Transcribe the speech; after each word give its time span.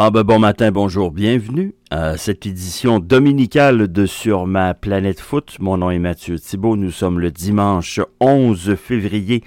Ah 0.00 0.12
ben 0.12 0.22
bon 0.22 0.38
matin, 0.38 0.70
bonjour, 0.70 1.10
bienvenue 1.10 1.74
à 1.90 2.16
cette 2.16 2.46
édition 2.46 3.00
dominicale 3.00 3.90
de 3.90 4.06
Sur 4.06 4.46
ma 4.46 4.72
planète 4.72 5.18
foot. 5.18 5.56
Mon 5.58 5.78
nom 5.78 5.90
est 5.90 5.98
Mathieu 5.98 6.38
Thibault, 6.38 6.76
nous 6.76 6.92
sommes 6.92 7.18
le 7.18 7.32
dimanche 7.32 7.98
11 8.20 8.76
février 8.76 9.42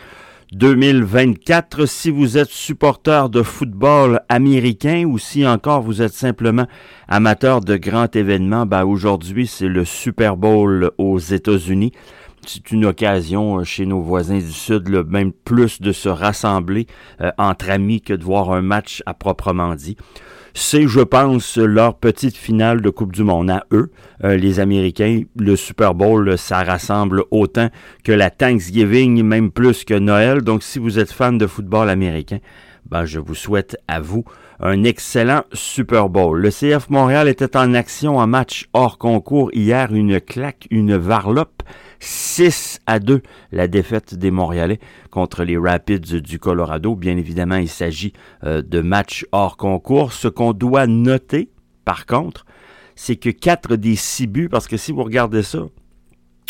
2024. 0.51 1.85
Si 1.85 2.09
vous 2.11 2.37
êtes 2.37 2.49
supporter 2.49 3.29
de 3.29 3.43
football 3.43 4.23
américain 4.27 5.05
ou 5.05 5.17
si 5.17 5.47
encore 5.47 5.83
vous 5.83 6.01
êtes 6.01 6.11
simplement 6.11 6.67
amateur 7.07 7.61
de 7.61 7.77
grands 7.77 8.11
événements, 8.13 8.65
ben 8.65 8.83
aujourd'hui 8.83 9.47
c'est 9.47 9.69
le 9.69 9.85
Super 9.85 10.35
Bowl 10.35 10.91
aux 10.97 11.17
États-Unis. 11.17 11.93
C'est 12.45 12.71
une 12.71 12.83
occasion 12.85 13.59
euh, 13.59 13.63
chez 13.63 13.85
nos 13.85 14.01
voisins 14.01 14.39
du 14.39 14.51
Sud, 14.51 14.89
même 15.07 15.31
plus 15.31 15.79
de 15.79 15.93
se 15.93 16.09
rassembler 16.09 16.87
euh, 17.21 17.31
entre 17.37 17.69
amis 17.69 18.01
que 18.01 18.13
de 18.13 18.23
voir 18.25 18.51
un 18.51 18.61
match 18.61 19.01
à 19.05 19.13
proprement 19.13 19.75
dit 19.75 19.95
c'est, 20.53 20.87
je 20.87 21.01
pense, 21.01 21.57
leur 21.57 21.95
petite 21.95 22.35
finale 22.35 22.81
de 22.81 22.89
Coupe 22.89 23.13
du 23.13 23.23
Monde 23.23 23.49
à 23.49 23.65
eux, 23.71 23.91
euh, 24.23 24.35
les 24.35 24.59
Américains. 24.59 25.23
Le 25.37 25.55
Super 25.55 25.93
Bowl, 25.93 26.37
ça 26.37 26.63
rassemble 26.63 27.23
autant 27.31 27.69
que 28.03 28.11
la 28.11 28.29
Thanksgiving, 28.29 29.23
même 29.23 29.51
plus 29.51 29.83
que 29.83 29.93
Noël. 29.93 30.41
Donc, 30.41 30.63
si 30.63 30.79
vous 30.79 30.99
êtes 30.99 31.11
fan 31.11 31.37
de 31.37 31.47
football 31.47 31.89
américain, 31.89 32.39
ben, 32.89 33.05
je 33.05 33.19
vous 33.19 33.35
souhaite 33.35 33.77
à 33.87 34.01
vous 34.01 34.25
un 34.59 34.83
excellent 34.83 35.43
Super 35.53 36.09
Bowl. 36.09 36.39
Le 36.39 36.49
CF 36.49 36.89
Montréal 36.89 37.27
était 37.27 37.57
en 37.57 37.73
action 37.73 38.17
en 38.17 38.27
match 38.27 38.67
hors 38.73 38.97
concours 38.97 39.49
hier, 39.53 39.93
une 39.93 40.19
claque, 40.21 40.67
une 40.69 40.95
varlope 40.95 41.63
6 42.01 42.79
à 42.87 42.99
2 42.99 43.21
la 43.51 43.67
défaite 43.67 44.15
des 44.15 44.31
Montréalais 44.31 44.79
contre 45.11 45.43
les 45.43 45.57
Rapids 45.57 46.21
du 46.21 46.39
Colorado. 46.39 46.95
Bien 46.95 47.15
évidemment, 47.15 47.55
il 47.55 47.69
s'agit 47.69 48.13
euh, 48.43 48.61
de 48.61 48.81
matchs 48.81 49.25
hors 49.31 49.55
concours. 49.55 50.11
Ce 50.11 50.27
qu'on 50.27 50.53
doit 50.53 50.87
noter, 50.87 51.49
par 51.85 52.05
contre, 52.05 52.45
c'est 52.95 53.15
que 53.15 53.29
4 53.29 53.75
des 53.75 53.95
6 53.95 54.27
buts, 54.27 54.49
parce 54.49 54.67
que 54.67 54.77
si 54.77 54.91
vous 54.91 55.03
regardez 55.03 55.43
ça, 55.43 55.59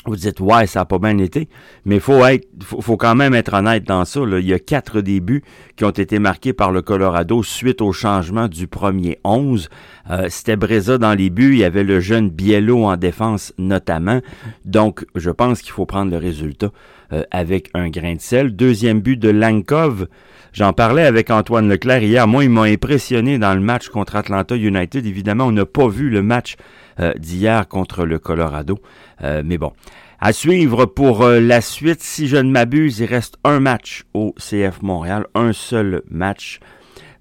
vous 0.06 0.16
dites 0.16 0.40
ouais 0.40 0.66
ça 0.66 0.82
a 0.82 0.86
pas 0.86 0.98
bien 0.98 1.18
été 1.20 1.48
mais 1.86 2.00
faut 2.00 2.26
être 2.26 2.48
faut, 2.64 2.98
quand 2.98 3.14
même 3.14 3.34
être 3.34 3.54
honnête 3.54 3.84
dans 3.84 4.04
ça 4.06 4.22
il 4.40 4.48
y 4.48 4.54
a 4.54 4.60
quatre 4.60 5.02
débuts 5.02 5.44
qui 5.76 5.86
ont 5.86 5.92
été 5.92 6.18
marqués 6.18 6.54
par 6.54 6.72
le 6.72 6.82
Colorado 6.82 7.44
suite 7.44 7.82
au 7.82 7.92
changement 7.92 8.48
du 8.48 8.68
premier 8.68 9.20
11 9.24 9.70
euh, 10.10 10.26
c'était 10.30 10.56
Breza 10.56 10.98
dans 10.98 11.14
les 11.14 11.30
buts 11.30 11.54
il 11.54 11.60
y 11.60 11.64
avait 11.64 11.84
le 11.84 12.00
jeune 12.00 12.30
Biello 12.30 12.86
en 12.86 12.98
défense 12.98 13.54
notamment 13.60 14.22
donc 14.66 15.06
je 15.16 15.30
pense 15.30 15.62
qu'il 15.62 15.72
faut 15.72 15.86
prendre 15.86 16.12
le 16.12 16.18
résultat 16.18 16.72
euh, 17.14 17.24
avec 17.30 17.70
un 17.76 17.90
grain 17.90 18.16
de 18.16 18.22
sel 18.22 18.56
deuxième 18.56 19.02
but 19.02 19.18
de 19.18 19.30
Lankov 19.30 20.08
J'en 20.54 20.74
parlais 20.74 21.06
avec 21.06 21.30
Antoine 21.30 21.70
Leclerc 21.70 22.04
hier. 22.04 22.28
Moi, 22.28 22.44
il 22.44 22.50
m'a 22.50 22.64
impressionné 22.64 23.40
dans 23.40 23.54
le 23.54 23.62
match 23.62 23.88
contre 23.88 24.18
Atlanta 24.18 24.54
United. 24.58 25.06
Évidemment, 25.06 25.46
on 25.46 25.54
n'a 25.54 25.66
pas 25.66 25.88
vu 25.88 26.10
le 26.10 26.22
match 26.22 26.58
euh, 27.00 27.14
d'hier 27.18 27.70
contre 27.70 28.04
le 28.04 28.20
Colorado. 28.20 28.78
Euh, 29.24 29.44
mais 29.46 29.58
bon, 29.58 29.72
à 30.20 30.34
suivre 30.34 30.86
pour 30.86 31.24
euh, 31.24 31.40
la 31.40 31.62
suite, 31.62 32.02
si 32.02 32.28
je 32.28 32.38
ne 32.38 32.50
m'abuse, 32.50 33.00
il 33.00 33.06
reste 33.06 33.38
un 33.44 33.60
match 33.60 34.04
au 34.14 34.34
CF 34.38 34.82
Montréal, 34.82 35.28
un 35.36 35.54
seul 35.54 36.02
match 36.10 36.60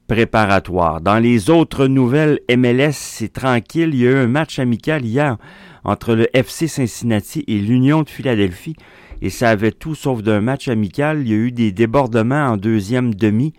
préparatoire. 0.06 1.00
Dans 1.00 1.18
les 1.18 1.50
autres 1.50 1.86
nouvelles 1.86 2.40
MLS, 2.50 2.92
c'est 2.92 3.32
tranquille. 3.32 3.90
Il 3.92 4.00
y 4.00 4.06
a 4.06 4.10
eu 4.10 4.16
un 4.16 4.26
match 4.26 4.58
amical 4.58 5.04
hier 5.04 5.36
entre 5.84 6.14
le 6.14 6.26
FC 6.36 6.66
Cincinnati 6.66 7.44
et 7.46 7.58
l'Union 7.58 8.02
de 8.02 8.08
Philadelphie. 8.08 8.76
Et 9.22 9.30
ça 9.30 9.50
avait 9.50 9.72
tout 9.72 9.94
sauf 9.94 10.22
d'un 10.22 10.40
match 10.40 10.68
amical. 10.68 11.20
Il 11.20 11.28
y 11.28 11.32
a 11.32 11.36
eu 11.36 11.52
des 11.52 11.72
débordements 11.72 12.48
en 12.48 12.56
deuxième 12.56 13.14
demi. 13.14 13.52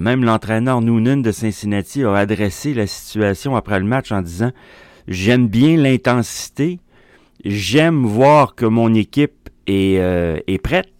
même 0.00 0.24
l'entraîneur 0.24 0.82
Noonan 0.82 1.18
de 1.18 1.30
Cincinnati 1.30 2.04
a 2.04 2.14
adressé 2.14 2.74
la 2.74 2.86
situation 2.86 3.56
après 3.56 3.78
le 3.78 3.86
match 3.86 4.12
en 4.12 4.20
disant 4.20 4.50
J'aime 5.08 5.48
bien 5.48 5.76
l'intensité. 5.76 6.80
J'aime 7.44 8.04
voir 8.04 8.54
que 8.54 8.66
mon 8.66 8.94
équipe 8.94 9.48
est, 9.66 9.98
euh, 9.98 10.38
est 10.46 10.58
prête, 10.58 10.92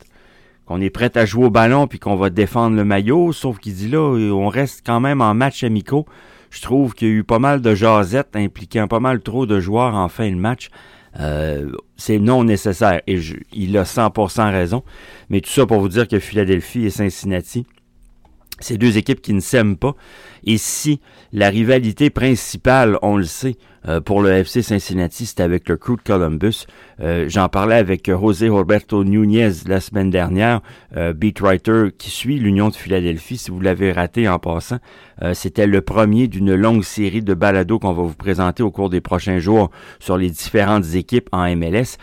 qu'on 0.67 0.81
est 0.81 0.91
prête 0.91 1.17
à 1.17 1.25
jouer 1.25 1.47
au 1.47 1.51
ballon 1.51 1.87
puis 1.87 1.99
qu'on 1.99 2.17
va 2.17 2.31
défendre 2.31 2.77
le 2.77 2.85
maillot. 2.85 3.33
Sauf 3.33 3.59
qu'il 3.59 3.75
dit 3.75 3.89
là, 3.89 4.01
on 4.01 4.49
reste 4.49 4.83
quand 4.85 5.01
même 5.01 5.21
en 5.21 5.35
match 5.35 5.65
amicaux. 5.65 6.07
Je 6.51 6.63
trouve 6.63 6.95
qu'il 6.95 7.09
y 7.09 7.11
a 7.11 7.15
eu 7.15 7.25
pas 7.25 7.39
mal 7.39 7.61
de 7.61 7.75
jasettes 7.75 8.35
impliquant 8.35 8.89
pas 8.89 9.01
mal 9.01 9.21
trop 9.21 9.47
de 9.47 9.61
joueurs 9.61 9.95
en 9.95 10.09
fin 10.09 10.31
de 10.31 10.37
match. 10.37 10.69
Euh, 11.19 11.73
c'est 11.97 12.19
non 12.19 12.45
nécessaire 12.45 13.01
et 13.07 13.19
il 13.53 13.77
a 13.79 13.85
100% 13.85 14.51
raison. 14.51 14.83
Mais 15.31 15.41
tout 15.41 15.51
ça 15.51 15.67
pour 15.67 15.81
vous 15.81 15.89
dire 15.89 16.09
que 16.09 16.19
Philadelphie 16.19 16.87
et 16.87 16.91
Cincinnati, 16.91 17.67
c'est 18.61 18.79
deux 18.79 18.97
équipes 18.97 19.21
qui 19.21 19.33
ne 19.33 19.41
s'aiment 19.41 19.77
pas. 19.77 19.95
Et 20.45 20.59
si 20.59 21.01
la 21.33 21.49
rivalité 21.49 22.11
principale, 22.11 22.99
on 23.03 23.17
le 23.17 23.25
sait, 23.25 23.57
euh, 23.87 24.01
pour 24.01 24.23
le 24.23 24.31
FC 24.31 24.63
Cincinnati, 24.63 25.27
c'est 25.27 25.41
avec 25.41 25.69
le 25.69 25.77
crew 25.77 25.97
de 25.97 26.03
Columbus. 26.03 26.67
Euh, 27.01 27.27
j'en 27.29 27.49
parlais 27.49 27.77
avec 27.77 28.11
José 28.11 28.49
Roberto 28.49 29.05
Nunez 29.05 29.51
la 29.67 29.81
semaine 29.81 30.11
dernière, 30.11 30.61
euh, 30.97 31.13
beatwriter 31.13 31.89
qui 31.97 32.11
suit 32.11 32.39
l'Union 32.39 32.69
de 32.69 32.75
Philadelphie. 32.75 33.39
Si 33.39 33.51
vous 33.51 33.61
l'avez 33.61 33.93
raté 33.93 34.29
en 34.29 34.39
passant, 34.39 34.79
c'était 35.33 35.67
le 35.67 35.81
premier 35.81 36.29
d'une 36.29 36.55
longue 36.55 36.85
série 36.85 37.23
de 37.23 37.33
balados 37.33 37.79
qu'on 37.79 37.95
va 37.95 38.03
vous 38.03 38.15
présenter 38.15 38.63
au 38.63 38.71
cours 38.71 38.91
des 38.91 39.01
prochains 39.01 39.39
jours 39.39 39.71
sur 39.99 40.19
les 40.19 40.29
différentes 40.29 40.95
équipes 40.95 41.29
en 41.33 41.57
MLS. 41.57 41.97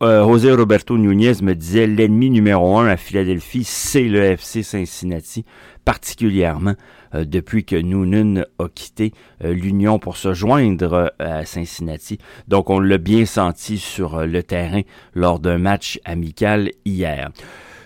José 0.00 0.52
Roberto 0.52 0.96
Nunez 0.96 1.42
me 1.42 1.54
disait 1.54 1.86
l'ennemi 1.86 2.30
numéro 2.30 2.78
un 2.78 2.86
à 2.86 2.96
Philadelphie, 2.96 3.64
c'est 3.64 4.08
le 4.08 4.22
FC 4.22 4.62
Cincinnati, 4.62 5.44
particulièrement 5.84 6.74
euh, 7.14 7.24
depuis 7.24 7.64
que 7.64 7.76
Noonan 7.76 8.44
a 8.58 8.68
quitté 8.68 9.12
euh, 9.44 9.52
l'Union 9.52 9.98
pour 9.98 10.16
se 10.16 10.34
joindre 10.34 10.92
euh, 10.92 11.08
à 11.18 11.44
Cincinnati. 11.44 12.18
Donc 12.46 12.70
on 12.70 12.78
l'a 12.78 12.98
bien 12.98 13.26
senti 13.26 13.78
sur 13.78 14.26
le 14.26 14.42
terrain 14.42 14.82
lors 15.14 15.40
d'un 15.40 15.58
match 15.58 15.98
amical 16.04 16.70
hier. 16.84 17.30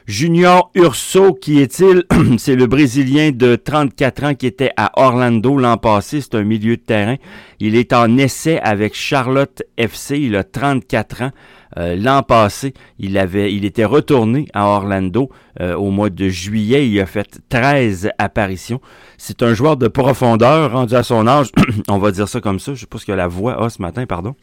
Junior 0.07 0.71
Urso, 0.75 1.33
qui 1.33 1.61
est-il? 1.61 2.05
C'est 2.39 2.57
le 2.57 2.67
Brésilien 2.67 3.31
de 3.33 3.57
34 3.57 4.25
ans 4.25 4.35
qui 4.35 4.47
était 4.47 4.71
à 4.77 4.93
Orlando 5.03 5.57
l'an 5.57 5.79
passé. 5.79 6.21
C'est 6.21 6.35
un 6.35 6.43
milieu 6.43 6.77
de 6.77 6.83
terrain. 6.83 7.17
Il 7.59 7.75
est 7.75 7.95
en 7.95 8.19
essai 8.19 8.59
avec 8.61 8.95
Charlotte 8.95 9.63
FC. 9.79 10.19
Il 10.19 10.37
a 10.37 10.45
34 10.45 11.23
ans. 11.23 11.31
Euh, 11.79 11.97
l'an 11.97 12.23
passé, 12.23 12.75
il 12.99 13.17
avait, 13.17 13.55
il 13.55 13.65
était 13.65 13.87
retourné 13.87 14.47
à 14.53 14.67
Orlando 14.67 15.31
euh, 15.63 15.75
au 15.75 15.91
mois 15.91 16.11
de 16.11 16.29
juillet. 16.29 16.87
Il 16.87 17.01
a 17.01 17.07
fait 17.07 17.41
13 17.49 18.11
apparitions. 18.19 18.83
C'est 19.17 19.43
un 19.43 19.55
joueur 19.55 19.79
de 19.79 19.89
profondeur 19.89 20.73
rendu 20.73 20.95
à 20.95 21.03
son 21.03 21.27
âge. 21.27 21.51
On 21.89 21.97
va 21.97 22.11
dire 22.11 22.29
ça 22.29 22.43
comme 22.43 22.61
ça. 22.61 22.75
Je 22.75 22.81
sais 22.81 22.87
pas 22.87 22.99
ce 22.99 23.07
que 23.07 23.13
la 23.13 23.27
voix 23.27 23.65
a 23.65 23.71
ce 23.71 23.81
matin, 23.81 24.05
pardon. 24.05 24.35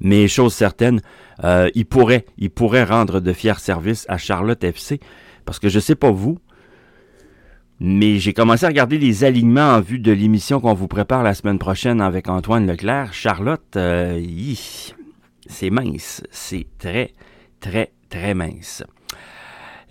Mais 0.00 0.28
chose 0.28 0.54
certaine, 0.54 1.00
euh, 1.44 1.70
il 1.74 1.86
pourrait, 1.86 2.24
il 2.38 2.50
pourrait 2.50 2.84
rendre 2.84 3.20
de 3.20 3.32
fiers 3.32 3.58
services 3.58 4.06
à 4.08 4.18
Charlotte 4.18 4.62
FC 4.62 5.00
parce 5.44 5.58
que 5.58 5.68
je 5.68 5.78
sais 5.78 5.94
pas 5.94 6.10
vous, 6.10 6.38
mais 7.78 8.18
j'ai 8.18 8.32
commencé 8.32 8.64
à 8.64 8.68
regarder 8.68 8.98
les 8.98 9.24
alignements 9.24 9.74
en 9.74 9.80
vue 9.80 9.98
de 9.98 10.12
l'émission 10.12 10.60
qu'on 10.60 10.74
vous 10.74 10.88
prépare 10.88 11.22
la 11.22 11.34
semaine 11.34 11.58
prochaine 11.58 12.00
avec 12.00 12.28
Antoine 12.28 12.66
Leclerc. 12.66 13.12
Charlotte, 13.12 13.78
c'est 15.46 15.70
mince. 15.70 16.22
C'est 16.30 16.66
très, 16.78 17.12
très, 17.60 17.92
très 18.08 18.34
mince. 18.34 18.82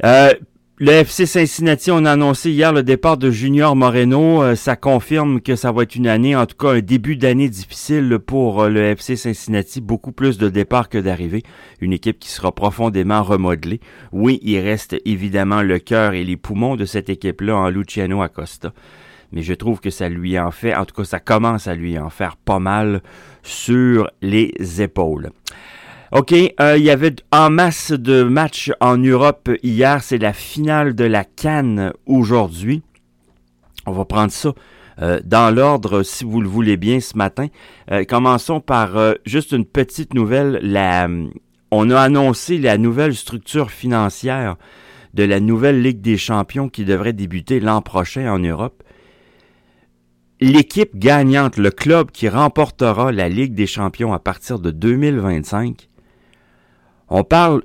Euh, 0.04 0.34
le 0.78 0.92
FC 0.92 1.26
Cincinnati, 1.26 1.90
on 1.90 2.04
a 2.04 2.12
annoncé 2.12 2.52
hier 2.52 2.74
le 2.74 2.84
départ 2.84 3.16
de 3.16 3.32
Junior 3.32 3.78
Moreno. 3.78 4.44
Euh, 4.44 4.56
ça 4.56 4.76
confirme 4.76 5.40
que 5.40 5.56
ça 5.56 5.72
va 5.72 5.84
être 5.84 5.96
une 5.96 6.06
année, 6.06 6.36
en 6.36 6.46
tout 6.46 6.58
cas 6.58 6.74
un 6.74 6.82
début 6.82 7.16
d'année 7.16 7.48
difficile 7.48 8.20
pour 8.20 8.64
euh, 8.64 8.70
le 8.70 8.82
FC 8.82 9.16
Cincinnati. 9.16 9.80
Beaucoup 9.80 10.12
plus 10.12 10.38
de 10.38 10.50
départs 10.50 10.90
que 10.90 10.98
d'arrivées. 10.98 11.44
Une 11.80 11.94
équipe 11.94 12.20
qui 12.20 12.28
sera 12.28 12.52
profondément 12.54 13.24
remodelée. 13.24 13.80
Oui, 14.12 14.42
il 14.44 14.60
reste 14.60 14.98
évidemment 15.06 15.62
le 15.62 15.80
cœur 15.80 16.14
et 16.14 16.26
les 16.26 16.36
poumons 16.36 16.76
de 16.76 16.84
cette 16.84 17.10
équipe-là 17.10 17.56
en 17.56 17.70
Luciano 17.70 18.22
Acosta. 18.22 18.74
Mais 19.32 19.44
je 19.44 19.54
trouve 19.54 19.80
que 19.80 19.90
ça 19.90 20.10
lui 20.10 20.38
en 20.38 20.52
fait, 20.52 20.76
en 20.76 20.84
tout 20.84 20.96
cas 20.96 21.06
ça 21.06 21.22
commence 21.22 21.68
à 21.68 21.76
lui 21.76 21.98
en 21.98 22.10
faire 22.10 22.36
pas 22.36 22.60
mal 22.60 23.02
sur 23.44 24.10
les 24.22 24.52
épaules. 24.82 25.30
OK, 26.18 26.34
euh, 26.62 26.78
il 26.78 26.84
y 26.86 26.92
avait 26.92 27.14
en 27.34 27.50
masse 27.50 27.92
de 27.92 28.24
matchs 28.24 28.72
en 28.80 28.98
Europe 28.98 29.50
hier. 29.64 30.02
C'est 30.02 30.18
la 30.18 30.32
finale 30.32 30.96
de 30.96 31.04
la 31.04 31.26
Cannes 31.26 31.92
aujourd'hui. 32.06 32.84
On 33.86 33.92
va 33.92 34.06
prendre 34.06 34.32
ça 34.32 34.54
euh, 35.02 35.20
dans 35.26 35.54
l'ordre, 35.54 36.04
si 36.04 36.24
vous 36.24 36.40
le 36.40 36.48
voulez 36.48 36.78
bien, 36.78 37.02
ce 37.02 37.18
matin. 37.18 37.48
Euh, 37.92 38.06
commençons 38.06 38.62
par 38.62 38.92
juste 39.26 39.52
une 39.52 39.66
petite 39.66 40.14
nouvelle. 40.14 40.60
La, 40.62 41.10
on 41.70 41.90
a 41.90 42.00
annoncé 42.00 42.60
la 42.60 42.78
nouvelle 42.78 43.14
structure 43.14 43.70
financière 43.70 44.56
de 45.16 45.24
la 45.26 45.42
nouvelle 45.42 45.82
Ligue 45.82 46.00
des 46.00 46.16
champions 46.16 46.70
qui 46.70 46.86
devrait 46.86 47.12
débuter 47.12 47.60
l'an 47.60 47.82
prochain 47.82 48.32
en 48.32 48.40
Europe 48.40 48.84
l'équipe 50.40 50.98
gagnante, 50.98 51.58
le 51.58 51.72
club 51.72 52.12
qui 52.12 52.30
remportera 52.30 53.12
la 53.12 53.28
Ligue 53.28 53.54
des 53.54 53.68
champions 53.68 54.14
à 54.14 54.20
partir 54.20 54.60
de 54.60 54.72
2025, 54.72 55.90
on 57.10 57.24
parle 57.24 57.64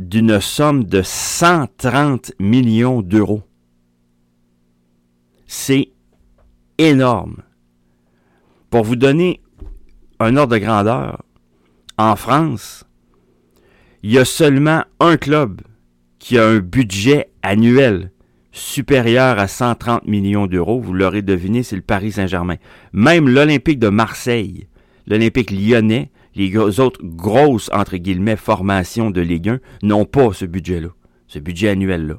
d'une 0.00 0.40
somme 0.40 0.84
de 0.84 1.02
130 1.02 2.32
millions 2.38 3.02
d'euros. 3.02 3.42
C'est 5.46 5.90
énorme. 6.78 7.42
Pour 8.70 8.84
vous 8.84 8.96
donner 8.96 9.40
un 10.20 10.36
ordre 10.36 10.54
de 10.54 10.58
grandeur, 10.58 11.24
en 11.96 12.14
France, 12.16 12.84
il 14.02 14.12
y 14.12 14.18
a 14.18 14.24
seulement 14.24 14.84
un 15.00 15.16
club 15.16 15.62
qui 16.18 16.38
a 16.38 16.46
un 16.46 16.58
budget 16.58 17.30
annuel 17.42 18.12
supérieur 18.52 19.38
à 19.38 19.48
130 19.48 20.06
millions 20.06 20.46
d'euros. 20.46 20.80
Vous 20.80 20.92
l'aurez 20.92 21.22
deviné, 21.22 21.62
c'est 21.62 21.76
le 21.76 21.82
Paris 21.82 22.12
Saint-Germain. 22.12 22.56
Même 22.92 23.28
l'Olympique 23.28 23.78
de 23.78 23.88
Marseille, 23.88 24.68
l'Olympique 25.06 25.50
lyonnais, 25.50 26.10
les 26.34 26.56
autres 26.80 27.00
grosses, 27.02 27.70
entre 27.72 27.96
guillemets, 27.96 28.36
formations 28.36 29.10
de 29.10 29.20
Ligue 29.20 29.48
1 29.48 29.60
n'ont 29.82 30.04
pas 30.04 30.32
ce 30.32 30.44
budget-là, 30.44 30.88
ce 31.26 31.38
budget 31.38 31.70
annuel-là. 31.70 32.18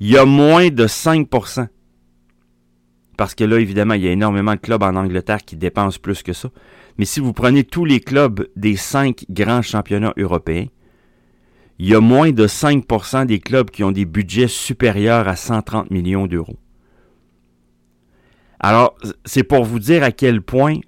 Il 0.00 0.08
y 0.08 0.16
a 0.16 0.24
moins 0.24 0.70
de 0.70 0.86
5% 0.86 1.68
parce 3.20 3.34
que 3.34 3.44
là, 3.44 3.60
évidemment, 3.60 3.92
il 3.92 4.02
y 4.02 4.08
a 4.08 4.12
énormément 4.12 4.54
de 4.54 4.60
clubs 4.60 4.82
en 4.82 4.96
Angleterre 4.96 5.44
qui 5.44 5.54
dépensent 5.54 5.98
plus 6.00 6.22
que 6.22 6.32
ça. 6.32 6.48
Mais 6.96 7.04
si 7.04 7.20
vous 7.20 7.34
prenez 7.34 7.64
tous 7.64 7.84
les 7.84 8.00
clubs 8.00 8.48
des 8.56 8.76
cinq 8.76 9.26
grands 9.28 9.60
championnats 9.60 10.14
européens, 10.16 10.68
il 11.78 11.86
y 11.86 11.94
a 11.94 12.00
moins 12.00 12.32
de 12.32 12.46
5% 12.46 13.26
des 13.26 13.38
clubs 13.38 13.68
qui 13.70 13.84
ont 13.84 13.92
des 13.92 14.06
budgets 14.06 14.48
supérieurs 14.48 15.28
à 15.28 15.36
130 15.36 15.90
millions 15.90 16.26
d'euros. 16.26 16.56
Alors, 18.58 18.96
c'est 19.26 19.44
pour 19.44 19.64
vous 19.64 19.80
dire 19.80 20.02
à 20.02 20.12
quel 20.12 20.40
point 20.40 20.78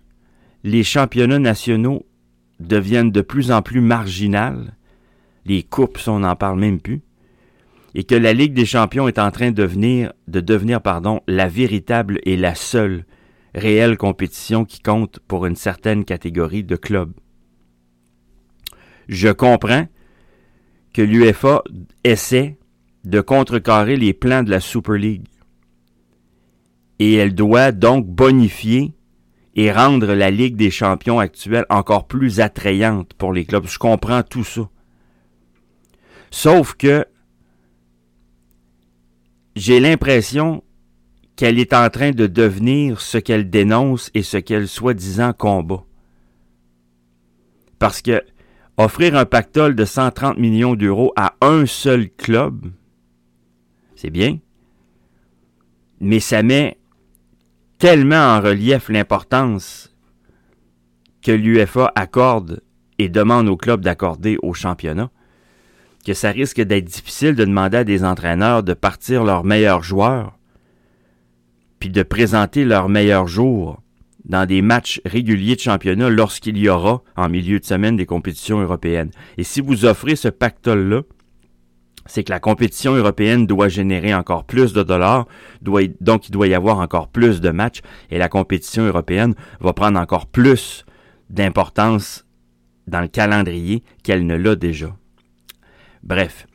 les 0.64 0.84
championnats 0.84 1.38
nationaux 1.38 2.06
deviennent 2.60 3.10
de 3.10 3.20
plus 3.20 3.50
en 3.50 3.62
plus 3.62 3.80
marginales. 3.80 4.76
Les 5.44 5.62
coupes, 5.62 5.98
on 6.06 6.20
n'en 6.20 6.36
parle 6.36 6.60
même 6.60 6.80
plus. 6.80 7.02
Et 7.94 8.04
que 8.04 8.14
la 8.14 8.32
Ligue 8.32 8.54
des 8.54 8.64
champions 8.64 9.08
est 9.08 9.18
en 9.18 9.30
train 9.30 9.50
de 9.50 9.56
devenir, 9.56 10.12
de 10.28 10.40
devenir 10.40 10.80
pardon, 10.80 11.20
la 11.26 11.48
véritable 11.48 12.20
et 12.24 12.36
la 12.36 12.54
seule 12.54 13.04
réelle 13.54 13.98
compétition 13.98 14.64
qui 14.64 14.80
compte 14.80 15.18
pour 15.28 15.44
une 15.44 15.56
certaine 15.56 16.04
catégorie 16.04 16.64
de 16.64 16.76
clubs. 16.76 17.12
Je 19.08 19.28
comprends 19.28 19.86
que 20.94 21.02
l'UFA 21.02 21.62
essaie 22.04 22.56
de 23.04 23.20
contrecarrer 23.20 23.96
les 23.96 24.14
plans 24.14 24.42
de 24.42 24.50
la 24.50 24.60
Super 24.60 24.94
League. 24.94 25.26
Et 26.98 27.14
elle 27.14 27.34
doit 27.34 27.72
donc 27.72 28.06
bonifier 28.06 28.94
et 29.54 29.70
rendre 29.70 30.14
la 30.14 30.30
Ligue 30.30 30.56
des 30.56 30.70
champions 30.70 31.18
actuelle 31.18 31.66
encore 31.68 32.06
plus 32.06 32.40
attrayante 32.40 33.12
pour 33.14 33.32
les 33.32 33.44
clubs. 33.44 33.66
Je 33.66 33.78
comprends 33.78 34.22
tout 34.22 34.44
ça. 34.44 34.68
Sauf 36.30 36.74
que 36.74 37.06
j'ai 39.54 39.80
l'impression 39.80 40.62
qu'elle 41.36 41.58
est 41.58 41.74
en 41.74 41.88
train 41.90 42.12
de 42.12 42.26
devenir 42.26 43.00
ce 43.00 43.18
qu'elle 43.18 43.50
dénonce 43.50 44.10
et 44.14 44.22
ce 44.22 44.38
qu'elle 44.38 44.68
soi-disant 44.68 45.32
combat. 45.32 45.84
Parce 47.78 48.00
que 48.00 48.22
offrir 48.76 49.16
un 49.16 49.26
pactole 49.26 49.74
de 49.74 49.84
130 49.84 50.38
millions 50.38 50.74
d'euros 50.74 51.12
à 51.16 51.34
un 51.40 51.66
seul 51.66 52.10
club, 52.10 52.70
c'est 53.96 54.10
bien, 54.10 54.38
mais 56.00 56.20
ça 56.20 56.42
met 56.42 56.78
tellement 57.82 58.36
en 58.36 58.40
relief 58.40 58.90
l'importance 58.90 59.92
que 61.20 61.32
l'UFA 61.32 61.90
accorde 61.96 62.62
et 63.00 63.08
demande 63.08 63.48
au 63.48 63.56
club 63.56 63.80
d'accorder 63.80 64.38
au 64.40 64.54
championnat, 64.54 65.10
que 66.06 66.14
ça 66.14 66.30
risque 66.30 66.60
d'être 66.60 66.84
difficile 66.84 67.34
de 67.34 67.44
demander 67.44 67.78
à 67.78 67.82
des 67.82 68.04
entraîneurs 68.04 68.62
de 68.62 68.72
partir 68.72 69.24
leurs 69.24 69.42
meilleurs 69.42 69.82
joueurs, 69.82 70.38
puis 71.80 71.90
de 71.90 72.04
présenter 72.04 72.64
leurs 72.64 72.88
meilleurs 72.88 73.26
jours 73.26 73.82
dans 74.26 74.46
des 74.46 74.62
matchs 74.62 75.00
réguliers 75.04 75.56
de 75.56 75.60
championnat 75.62 76.08
lorsqu'il 76.08 76.58
y 76.58 76.68
aura, 76.68 77.02
en 77.16 77.28
milieu 77.28 77.58
de 77.58 77.64
semaine, 77.64 77.96
des 77.96 78.06
compétitions 78.06 78.60
européennes. 78.60 79.10
Et 79.38 79.42
si 79.42 79.60
vous 79.60 79.86
offrez 79.86 80.14
ce 80.14 80.28
pactole-là, 80.28 81.02
c'est 82.06 82.24
que 82.24 82.32
la 82.32 82.40
compétition 82.40 82.94
européenne 82.94 83.46
doit 83.46 83.68
générer 83.68 84.14
encore 84.14 84.44
plus 84.44 84.72
de 84.72 84.82
dollars, 84.82 85.26
donc 85.62 86.28
il 86.28 86.32
doit 86.32 86.48
y 86.48 86.54
avoir 86.54 86.78
encore 86.78 87.08
plus 87.08 87.40
de 87.40 87.50
matchs, 87.50 87.80
et 88.10 88.18
la 88.18 88.28
compétition 88.28 88.84
européenne 88.84 89.34
va 89.60 89.72
prendre 89.72 89.98
encore 89.98 90.26
plus 90.26 90.84
d'importance 91.30 92.24
dans 92.86 93.00
le 93.00 93.08
calendrier 93.08 93.82
qu'elle 94.02 94.26
ne 94.26 94.34
l'a 94.34 94.56
déjà. 94.56 94.94
Bref, 96.02 96.46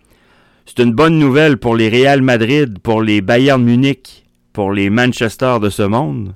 c'est 0.66 0.84
une 0.84 0.94
bonne 0.94 1.18
nouvelle 1.18 1.58
pour 1.58 1.76
les 1.76 1.90
Real 1.90 2.22
Madrid, 2.22 2.80
pour 2.80 3.02
les 3.02 3.22
Bayern 3.22 3.64
Munich, 3.64 4.26
pour 4.52 4.74
les 4.74 4.90
Manchester 4.90 5.58
de 5.62 5.70
ce 5.70 5.84
monde, 5.84 6.36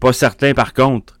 pas 0.00 0.14
certain, 0.14 0.54
par 0.54 0.72
contre, 0.72 1.18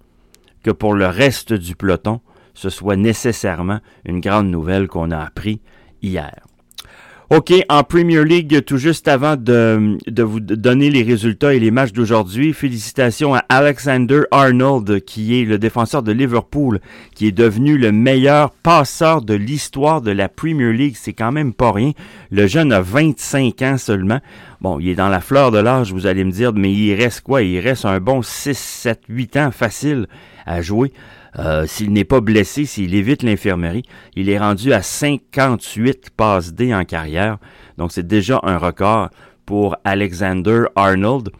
que 0.62 0.70
pour 0.70 0.94
le 0.94 1.06
reste 1.06 1.52
du 1.52 1.76
peloton, 1.76 2.20
ce 2.54 2.70
soit 2.70 2.96
nécessairement 2.96 3.80
une 4.04 4.20
grande 4.20 4.50
nouvelle 4.50 4.88
qu'on 4.88 5.10
a 5.10 5.18
appris 5.18 5.60
hier. 6.02 6.46
OK, 7.32 7.52
en 7.68 7.84
Premier 7.84 8.24
League, 8.24 8.64
tout 8.64 8.76
juste 8.76 9.06
avant 9.06 9.36
de, 9.36 9.96
de, 10.08 10.22
vous 10.24 10.40
donner 10.40 10.90
les 10.90 11.04
résultats 11.04 11.54
et 11.54 11.60
les 11.60 11.70
matchs 11.70 11.92
d'aujourd'hui, 11.92 12.52
félicitations 12.52 13.36
à 13.36 13.44
Alexander 13.48 14.22
Arnold, 14.32 15.04
qui 15.04 15.40
est 15.40 15.44
le 15.44 15.56
défenseur 15.56 16.02
de 16.02 16.10
Liverpool, 16.10 16.80
qui 17.14 17.28
est 17.28 17.32
devenu 17.32 17.78
le 17.78 17.92
meilleur 17.92 18.50
passeur 18.50 19.22
de 19.22 19.34
l'histoire 19.34 20.02
de 20.02 20.10
la 20.10 20.28
Premier 20.28 20.72
League. 20.72 20.96
C'est 20.98 21.12
quand 21.12 21.30
même 21.30 21.54
pas 21.54 21.70
rien. 21.70 21.92
Le 22.32 22.48
jeune 22.48 22.72
a 22.72 22.80
25 22.80 23.62
ans 23.62 23.78
seulement. 23.78 24.18
Bon, 24.60 24.80
il 24.80 24.88
est 24.88 24.96
dans 24.96 25.08
la 25.08 25.20
fleur 25.20 25.52
de 25.52 25.58
l'âge, 25.58 25.92
vous 25.92 26.08
allez 26.08 26.24
me 26.24 26.32
dire, 26.32 26.52
mais 26.52 26.72
il 26.72 26.94
reste 26.94 27.20
quoi? 27.20 27.42
Il 27.42 27.60
reste 27.60 27.84
un 27.84 28.00
bon 28.00 28.22
6, 28.22 28.58
7, 28.58 29.02
8 29.08 29.36
ans 29.36 29.50
facile 29.52 30.08
à 30.46 30.62
jouer. 30.62 30.92
Euh, 31.38 31.66
s'il 31.66 31.92
n'est 31.92 32.04
pas 32.04 32.20
blessé, 32.20 32.64
s'il 32.64 32.94
évite 32.94 33.22
l'infirmerie, 33.22 33.84
il 34.16 34.28
est 34.28 34.38
rendu 34.38 34.72
à 34.72 34.82
58 34.82 36.10
passes 36.10 36.52
D 36.52 36.74
en 36.74 36.84
carrière. 36.84 37.38
Donc 37.78 37.92
c'est 37.92 38.06
déjà 38.06 38.40
un 38.42 38.58
record 38.58 39.10
pour 39.46 39.76
Alexander 39.84 40.64
Arnold. 40.74 41.30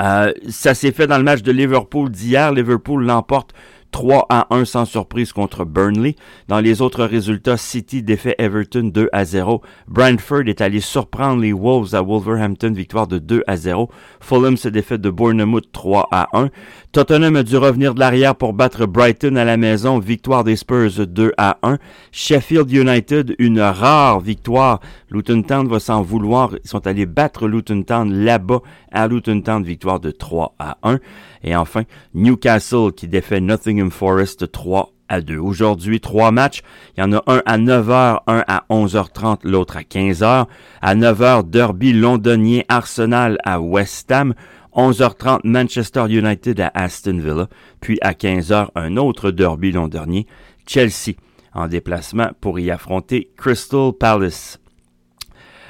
Euh, 0.00 0.32
ça 0.48 0.74
s'est 0.74 0.92
fait 0.92 1.06
dans 1.06 1.18
le 1.18 1.24
match 1.24 1.42
de 1.42 1.52
Liverpool 1.52 2.10
d'hier. 2.10 2.52
Liverpool 2.52 3.04
l'emporte 3.04 3.54
3 3.96 4.26
à 4.28 4.46
1 4.50 4.66
sans 4.66 4.84
surprise 4.84 5.32
contre 5.32 5.64
Burnley. 5.64 6.16
Dans 6.48 6.60
les 6.60 6.82
autres 6.82 7.06
résultats, 7.06 7.56
City 7.56 8.02
défait 8.02 8.34
Everton 8.36 8.90
2 8.92 9.08
à 9.10 9.24
0. 9.24 9.62
Brentford 9.88 10.42
est 10.48 10.60
allé 10.60 10.80
surprendre 10.80 11.40
les 11.40 11.54
Wolves 11.54 11.94
à 11.94 12.02
Wolverhampton, 12.02 12.74
victoire 12.74 13.06
de 13.06 13.16
2 13.16 13.42
à 13.46 13.56
0. 13.56 13.88
Fulham 14.20 14.58
se 14.58 14.68
défait 14.68 14.98
de 14.98 15.08
Bournemouth 15.08 15.72
3 15.72 16.08
à 16.10 16.28
1. 16.34 16.50
Tottenham 16.92 17.36
a 17.36 17.42
dû 17.42 17.56
revenir 17.56 17.94
de 17.94 18.00
l'arrière 18.00 18.34
pour 18.34 18.52
battre 18.52 18.84
Brighton 18.84 19.34
à 19.36 19.44
la 19.46 19.56
maison, 19.56 19.98
victoire 19.98 20.44
des 20.44 20.56
Spurs 20.56 21.06
2 21.06 21.32
à 21.38 21.56
1. 21.62 21.78
Sheffield 22.12 22.70
United, 22.70 23.34
une 23.38 23.60
rare 23.60 24.20
victoire. 24.20 24.80
Luton 25.10 25.42
Town 25.42 25.68
va 25.68 25.78
s'en 25.78 26.02
vouloir. 26.02 26.50
Ils 26.64 26.68
sont 26.68 26.86
allés 26.86 27.06
battre 27.06 27.46
Luton 27.46 27.82
Town 27.82 28.12
là-bas 28.12 28.60
à 28.90 29.06
Luton 29.08 29.40
Town, 29.40 29.62
victoire 29.62 30.00
de 30.00 30.10
3 30.10 30.54
à 30.58 30.78
1. 30.82 30.98
Et 31.44 31.54
enfin, 31.54 31.82
Newcastle 32.14 32.92
qui 32.96 33.08
défait 33.08 33.40
Nottingham 33.40 33.90
Forest 33.90 34.50
3 34.50 34.92
à 35.08 35.20
2. 35.20 35.36
Aujourd'hui, 35.38 36.00
trois 36.00 36.30
matchs. 36.30 36.62
Il 36.96 37.00
y 37.00 37.02
en 37.04 37.12
a 37.12 37.22
un 37.26 37.42
à 37.46 37.58
9h, 37.58 38.20
un 38.26 38.44
à 38.46 38.64
11h30, 38.70 39.40
l'autre 39.44 39.76
à 39.76 39.82
15h. 39.82 40.46
À 40.82 40.94
9h, 40.94 41.48
Derby 41.48 41.92
londonien 41.92 42.62
Arsenal 42.68 43.38
à 43.44 43.60
West 43.60 44.10
Ham. 44.10 44.34
11h30, 44.74 45.40
Manchester 45.44 46.04
United 46.08 46.60
à 46.60 46.70
Aston 46.74 47.18
Villa. 47.18 47.48
Puis 47.80 47.98
à 48.02 48.12
15h, 48.12 48.68
un 48.74 48.96
autre 48.98 49.30
derby 49.30 49.72
londonien, 49.72 50.22
Chelsea, 50.66 51.14
en 51.54 51.66
déplacement 51.66 52.28
pour 52.40 52.58
y 52.58 52.70
affronter 52.70 53.30
Crystal 53.38 53.92
Palace. 53.98 54.58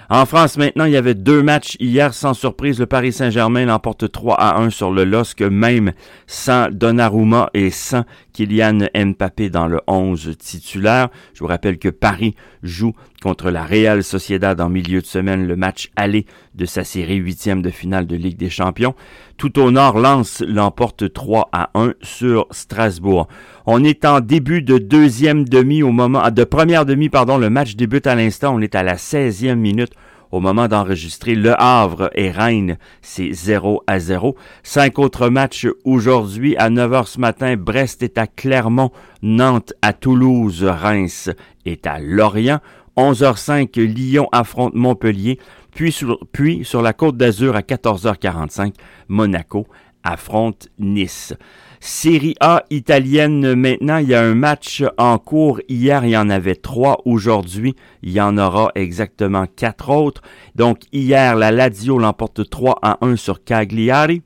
En 0.08 0.24
France, 0.24 0.56
maintenant, 0.56 0.84
il 0.84 0.92
y 0.92 0.96
avait 0.96 1.14
deux 1.14 1.42
matchs 1.42 1.76
hier. 1.80 2.14
Sans 2.14 2.32
surprise, 2.32 2.78
le 2.78 2.86
Paris 2.86 3.12
Saint-Germain 3.12 3.64
l'emporte 3.64 4.10
3 4.10 4.36
à 4.36 4.58
1 4.58 4.70
sur 4.70 4.92
le 4.92 5.04
LOSC, 5.04 5.42
même 5.42 5.92
sans 6.28 6.70
Donnarumma 6.70 7.50
et 7.54 7.70
sans 7.70 8.04
Kylian 8.36 8.80
Mbappé 8.94 9.48
dans 9.48 9.66
le 9.66 9.80
11 9.86 10.36
titulaire. 10.38 11.08
Je 11.32 11.40
vous 11.40 11.46
rappelle 11.46 11.78
que 11.78 11.88
Paris 11.88 12.34
joue 12.62 12.92
contre 13.22 13.50
la 13.50 13.64
Real 13.64 14.04
Sociedad 14.04 14.60
en 14.60 14.68
milieu 14.68 15.00
de 15.00 15.06
semaine 15.06 15.46
le 15.46 15.56
match 15.56 15.90
aller 15.96 16.26
de 16.54 16.66
sa 16.66 16.84
série 16.84 17.16
huitième 17.16 17.62
de 17.62 17.70
finale 17.70 18.06
de 18.06 18.14
Ligue 18.14 18.36
des 18.36 18.50
Champions. 18.50 18.94
Tout 19.38 19.58
au 19.58 19.70
nord, 19.70 19.98
Lens 19.98 20.44
l'emporte 20.46 21.10
3 21.10 21.48
à 21.50 21.70
1 21.74 21.94
sur 22.02 22.46
Strasbourg. 22.50 23.26
On 23.64 23.82
est 23.82 24.04
en 24.04 24.20
début 24.20 24.60
de 24.60 24.76
deuxième 24.76 25.48
demi 25.48 25.82
au 25.82 25.90
moment, 25.90 26.30
de 26.30 26.44
première 26.44 26.84
demi, 26.84 27.08
pardon, 27.08 27.38
le 27.38 27.48
match 27.48 27.74
débute 27.74 28.06
à 28.06 28.14
l'instant. 28.14 28.54
On 28.54 28.60
est 28.60 28.74
à 28.74 28.82
la 28.82 28.96
16e 28.96 29.54
minute 29.54 29.92
au 30.32 30.40
moment 30.40 30.68
d'enregistrer 30.68 31.34
Le 31.34 31.54
Havre 31.60 32.10
et 32.14 32.30
Rennes, 32.30 32.78
c'est 33.02 33.32
0 33.32 33.82
à 33.86 33.98
0. 33.98 34.36
Cinq 34.62 34.98
autres 34.98 35.28
matchs 35.28 35.66
aujourd'hui. 35.84 36.56
À 36.56 36.70
9 36.70 36.90
h 36.92 37.06
ce 37.06 37.20
matin, 37.20 37.56
Brest 37.56 38.02
est 38.02 38.18
à 38.18 38.26
Clermont, 38.26 38.90
Nantes 39.22 39.72
à 39.82 39.92
Toulouse, 39.92 40.64
Reims 40.64 41.30
est 41.64 41.86
à 41.86 41.98
Lorient. 41.98 42.60
11h05, 42.96 43.78
Lyon 43.80 44.28
affronte 44.32 44.74
Montpellier. 44.74 45.38
Puis 45.74 45.92
sur, 45.92 46.18
puis 46.32 46.64
sur 46.64 46.80
la 46.80 46.92
côte 46.94 47.16
d'Azur 47.16 47.54
à 47.54 47.60
14h45, 47.60 48.72
Monaco 49.08 49.66
affronte 50.02 50.68
Nice. 50.78 51.34
Série 51.80 52.34
A 52.40 52.64
italienne 52.70 53.54
maintenant, 53.54 53.98
il 53.98 54.08
y 54.08 54.14
a 54.14 54.22
un 54.22 54.34
match 54.34 54.82
en 54.98 55.18
cours. 55.18 55.60
Hier, 55.68 56.04
il 56.04 56.10
y 56.10 56.16
en 56.16 56.30
avait 56.30 56.54
trois. 56.54 57.00
Aujourd'hui, 57.04 57.74
il 58.02 58.12
y 58.12 58.20
en 58.20 58.38
aura 58.38 58.70
exactement 58.74 59.46
quatre 59.46 59.90
autres. 59.90 60.22
Donc 60.54 60.80
hier, 60.92 61.36
la 61.36 61.50
Lazio 61.50 61.98
l'emporte 61.98 62.48
3 62.48 62.78
à 62.82 62.98
1 63.00 63.16
sur 63.16 63.44
Cagliari. 63.44 64.22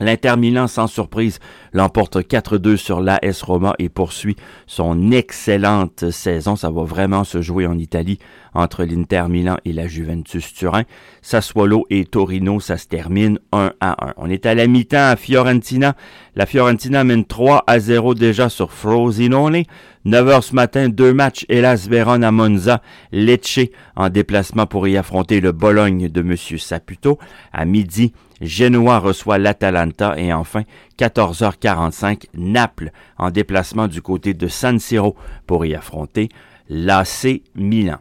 L'Inter 0.00 0.36
Milan, 0.36 0.68
sans 0.68 0.86
surprise, 0.86 1.40
l'emporte 1.72 2.18
4-2 2.18 2.76
sur 2.76 3.00
l'AS 3.00 3.42
Roma 3.42 3.74
et 3.78 3.88
poursuit 3.88 4.36
son 4.66 5.10
excellente 5.10 6.10
saison. 6.10 6.56
Ça 6.56 6.70
va 6.70 6.84
vraiment 6.84 7.24
se 7.24 7.42
jouer 7.42 7.66
en 7.66 7.76
Italie 7.78 8.18
entre 8.54 8.84
l'Inter 8.84 9.24
Milan 9.28 9.56
et 9.64 9.72
la 9.72 9.86
Juventus 9.88 10.52
Turin. 10.52 10.84
Sassuolo 11.22 11.86
et 11.90 12.04
Torino, 12.04 12.60
ça 12.60 12.76
se 12.76 12.86
termine 12.86 13.38
1 13.52 13.72
à 13.80 14.08
1. 14.10 14.14
On 14.16 14.30
est 14.30 14.46
à 14.46 14.54
la 14.54 14.66
mi-temps 14.66 15.10
à 15.10 15.16
Fiorentina. 15.16 15.94
La 16.36 16.46
Fiorentina 16.46 17.04
mène 17.04 17.24
3 17.24 17.64
à 17.66 17.78
0 17.78 18.14
déjà 18.14 18.48
sur 18.48 18.72
Frosinone. 18.72 19.62
9 20.08 20.28
heures 20.28 20.42
ce 20.42 20.54
matin, 20.54 20.88
deux 20.88 21.12
matchs, 21.12 21.44
Hélas 21.50 21.86
Vérone 21.86 22.24
à 22.24 22.30
Monza, 22.30 22.80
Lecce 23.12 23.68
en 23.94 24.08
déplacement 24.08 24.64
pour 24.64 24.88
y 24.88 24.96
affronter 24.96 25.42
le 25.42 25.52
Bologne 25.52 26.08
de 26.08 26.22
M. 26.22 26.34
Saputo. 26.34 27.18
À 27.52 27.66
midi, 27.66 28.14
Genoa 28.40 29.00
reçoit 29.00 29.36
l'Atalanta 29.36 30.14
et 30.16 30.32
enfin 30.32 30.62
14h45 30.98 32.28
Naples 32.32 32.90
en 33.18 33.30
déplacement 33.30 33.86
du 33.86 34.00
côté 34.00 34.32
de 34.32 34.48
San 34.48 34.78
Siro 34.78 35.14
pour 35.46 35.66
y 35.66 35.74
affronter 35.74 36.30
l'AC 36.70 37.42
Milan. 37.54 37.98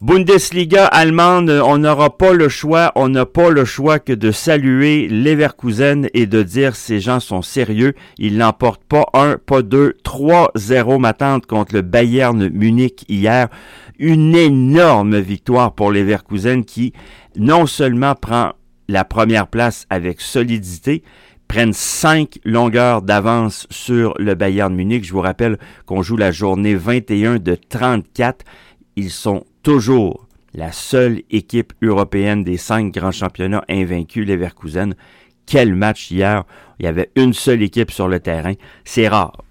Bundesliga 0.00 0.86
allemande, 0.86 1.50
on 1.50 1.78
n'aura 1.78 2.16
pas 2.16 2.32
le 2.32 2.48
choix, 2.48 2.92
on 2.94 3.08
n'a 3.08 3.26
pas 3.26 3.50
le 3.50 3.64
choix 3.64 3.98
que 3.98 4.12
de 4.12 4.30
saluer 4.30 5.08
Leverkusen 5.08 6.08
et 6.14 6.26
de 6.26 6.44
dire 6.44 6.76
ces 6.76 7.00
gens 7.00 7.18
sont 7.18 7.42
sérieux. 7.42 7.94
Ils 8.16 8.38
n'emportent 8.38 8.84
pas 8.84 9.06
un, 9.12 9.38
pas 9.44 9.62
deux, 9.62 9.96
trois 10.04 10.52
0 10.54 11.00
m'attente 11.00 11.46
contre 11.46 11.74
le 11.74 11.82
Bayern 11.82 12.48
Munich 12.48 13.04
hier. 13.08 13.48
Une 13.98 14.36
énorme 14.36 15.18
victoire 15.18 15.74
pour 15.74 15.90
Leverkusen 15.90 16.64
qui 16.64 16.92
non 17.34 17.66
seulement 17.66 18.14
prend 18.14 18.52
la 18.86 19.04
première 19.04 19.48
place 19.48 19.84
avec 19.90 20.20
solidité, 20.20 21.02
prennent 21.48 21.72
cinq 21.72 22.38
longueurs 22.44 23.02
d'avance 23.02 23.66
sur 23.70 24.14
le 24.18 24.34
Bayern 24.34 24.72
Munich. 24.72 25.04
Je 25.04 25.12
vous 25.12 25.22
rappelle 25.22 25.58
qu'on 25.86 26.02
joue 26.02 26.16
la 26.16 26.30
journée 26.30 26.76
21 26.76 27.38
de 27.38 27.56
34. 27.56 28.44
Ils 28.98 29.10
sont 29.10 29.44
toujours 29.62 30.26
la 30.54 30.72
seule 30.72 31.22
équipe 31.30 31.72
européenne 31.82 32.42
des 32.42 32.56
cinq 32.56 32.92
grands 32.92 33.12
championnats 33.12 33.64
invaincus, 33.68 34.26
Leverkusen. 34.26 34.96
Quel 35.46 35.72
match 35.72 36.10
hier. 36.10 36.42
Il 36.80 36.84
y 36.84 36.88
avait 36.88 37.12
une 37.14 37.32
seule 37.32 37.62
équipe 37.62 37.92
sur 37.92 38.08
le 38.08 38.18
terrain. 38.18 38.54
C'est 38.84 39.06
rare. 39.06 39.44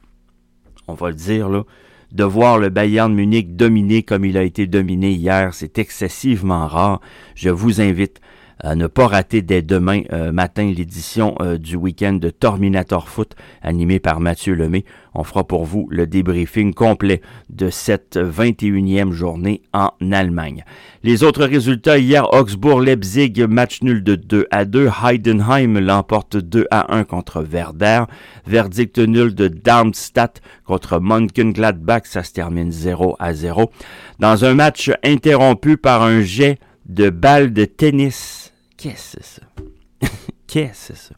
On 0.89 0.95
va 0.95 1.07
le 1.07 1.15
dire, 1.15 1.47
là. 1.47 1.63
De 2.11 2.25
voir 2.25 2.59
le 2.59 2.67
Bayern 2.67 3.13
Munich 3.13 3.55
dominer 3.55 4.03
comme 4.03 4.25
il 4.25 4.37
a 4.37 4.43
été 4.43 4.67
dominé 4.67 5.11
hier, 5.11 5.53
c'est 5.53 5.79
excessivement 5.79 6.67
rare. 6.67 6.99
Je 7.33 7.49
vous 7.49 7.79
invite 7.79 8.19
à 8.59 8.75
ne 8.75 8.87
pas 8.87 9.07
rater 9.07 9.41
dès 9.41 9.61
demain 9.61 10.01
euh, 10.11 10.31
matin 10.31 10.71
l'édition 10.75 11.35
euh, 11.41 11.57
du 11.57 11.75
week-end 11.75 12.13
de 12.13 12.29
Terminator 12.29 13.07
Foot 13.07 13.35
animé 13.61 13.99
par 13.99 14.19
Mathieu 14.19 14.53
Lemay. 14.53 14.83
On 15.13 15.23
fera 15.23 15.43
pour 15.43 15.65
vous 15.65 15.87
le 15.89 16.05
débriefing 16.05 16.73
complet 16.73 17.21
de 17.49 17.69
cette 17.69 18.17
21e 18.17 19.11
journée 19.11 19.61
en 19.73 19.91
Allemagne. 20.11 20.63
Les 21.03 21.23
autres 21.23 21.45
résultats 21.45 21.97
hier, 21.97 22.31
Augsbourg-Leipzig, 22.33 23.45
match 23.47 23.81
nul 23.81 24.03
de 24.03 24.15
2 24.15 24.47
à 24.51 24.65
2. 24.65 24.89
Heidenheim 25.03 25.79
l'emporte 25.79 26.37
2 26.37 26.67
à 26.69 26.95
1 26.95 27.03
contre 27.03 27.41
Werder. 27.41 28.03
Verdict 28.45 28.99
nul 28.99 29.33
de 29.33 29.47
Darmstadt 29.47 30.41
contre 30.65 30.99
Mönchengladbach, 30.99 32.05
ça 32.05 32.23
se 32.23 32.33
termine 32.33 32.71
0 32.71 33.15
à 33.19 33.33
0. 33.33 33.71
Dans 34.19 34.45
un 34.45 34.53
match 34.53 34.91
interrompu 35.03 35.77
par 35.77 36.03
un 36.03 36.21
jet 36.21 36.59
de 36.87 37.09
balles 37.09 37.53
de 37.53 37.65
tennis 37.65 38.53
Qu'est-ce 38.77 39.17
que 39.17 39.23
c'est 39.23 39.41
ça? 39.41 40.07
Qu'est-ce 40.47 40.89
que 40.89 40.95
c'est 40.95 41.07
ça? 41.09 41.15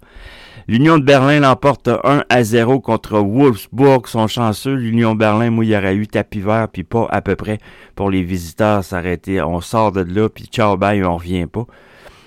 L'Union 0.67 0.99
de 0.99 1.03
Berlin 1.03 1.39
l'emporte 1.39 1.87
1 1.87 2.25
à 2.29 2.43
0 2.43 2.79
contre 2.79 3.17
Wolfsburg. 3.19 4.05
Sont 4.07 4.27
chanceux. 4.27 4.75
L'Union 4.75 5.15
de 5.15 5.19
Berlin, 5.19 5.49
moi, 5.49 5.65
il 5.65 5.71
y 5.71 5.75
aurait 5.75 5.95
eu 5.95 6.07
tapis 6.07 6.41
vert, 6.41 6.67
puis 6.71 6.83
pas 6.83 7.07
à 7.09 7.21
peu 7.21 7.35
près 7.35 7.57
pour 7.95 8.11
les 8.11 8.21
visiteurs 8.21 8.83
s'arrêter. 8.83 9.41
On 9.41 9.61
sort 9.61 9.91
de 9.91 10.01
là, 10.01 10.29
puis 10.29 10.45
ciao, 10.45 10.77
bye, 10.77 11.03
on 11.03 11.17
revient 11.17 11.47
pas. 11.47 11.65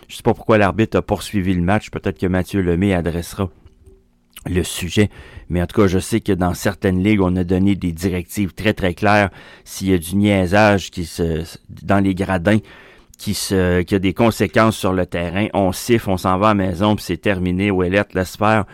Je 0.08 0.16
sais 0.16 0.22
pas 0.24 0.34
pourquoi 0.34 0.58
l'arbitre 0.58 0.98
a 0.98 1.02
poursuivi 1.02 1.54
le 1.54 1.62
match. 1.62 1.90
Peut-être 1.90 2.18
que 2.18 2.26
Mathieu 2.26 2.62
Lemay 2.62 2.92
adressera 2.92 3.48
le 4.46 4.64
sujet. 4.64 5.08
Mais 5.48 5.62
en 5.62 5.66
tout 5.66 5.80
cas, 5.80 5.86
je 5.86 6.00
sais 6.00 6.20
que 6.20 6.32
dans 6.32 6.54
certaines 6.54 7.02
ligues, 7.02 7.20
on 7.20 7.36
a 7.36 7.44
donné 7.44 7.76
des 7.76 7.92
directives 7.92 8.54
très, 8.54 8.74
très 8.74 8.94
claires. 8.94 9.30
S'il 9.64 9.88
y 9.88 9.94
a 9.94 9.98
du 9.98 10.16
niaisage 10.16 10.90
qui 10.90 11.04
se, 11.04 11.44
dans 11.82 12.00
les 12.00 12.14
gradins, 12.14 12.58
qui, 13.18 13.34
se, 13.34 13.82
qui 13.82 13.94
a 13.94 13.98
des 13.98 14.14
conséquences 14.14 14.76
sur 14.76 14.92
le 14.92 15.06
terrain. 15.06 15.46
On 15.54 15.72
siffle, 15.72 16.10
on 16.10 16.16
s'en 16.16 16.38
va 16.38 16.48
à 16.48 16.54
la 16.54 16.66
maison, 16.66 16.96
puis 16.96 17.04
c'est 17.04 17.16
terminé. 17.16 17.70
Ouellette 17.70 18.14
laisse 18.14 18.36
faire. 18.36 18.64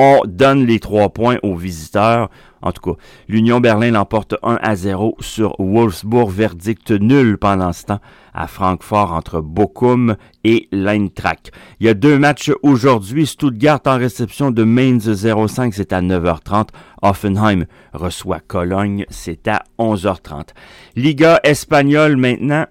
On 0.00 0.22
donne 0.26 0.64
les 0.64 0.78
trois 0.78 1.08
points 1.08 1.38
aux 1.42 1.56
visiteurs. 1.56 2.30
En 2.62 2.70
tout 2.70 2.92
cas, 2.92 3.00
l'Union 3.28 3.58
Berlin 3.58 3.90
l'emporte 3.90 4.36
1 4.44 4.58
à 4.62 4.76
0 4.76 5.16
sur 5.18 5.56
Wolfsburg. 5.58 6.30
Verdict 6.30 6.92
nul 6.92 7.36
pendant 7.36 7.72
ce 7.72 7.86
temps 7.86 8.00
à 8.32 8.46
Francfort 8.46 9.12
entre 9.12 9.40
Bochum 9.40 10.14
et 10.44 10.68
l'Eintracht. 10.70 11.50
Il 11.80 11.86
y 11.86 11.88
a 11.88 11.94
deux 11.94 12.16
matchs 12.16 12.52
aujourd'hui. 12.62 13.26
Stuttgart 13.26 13.80
en 13.86 13.96
réception 13.96 14.52
de 14.52 14.62
Mainz 14.62 15.08
05, 15.48 15.74
c'est 15.74 15.92
à 15.92 16.00
9h30. 16.00 16.68
Offenheim 17.02 17.64
reçoit 17.92 18.38
Cologne, 18.38 19.04
c'est 19.08 19.48
à 19.48 19.64
11h30. 19.80 20.50
Liga 20.94 21.40
espagnole 21.42 22.16
maintenant. 22.16 22.66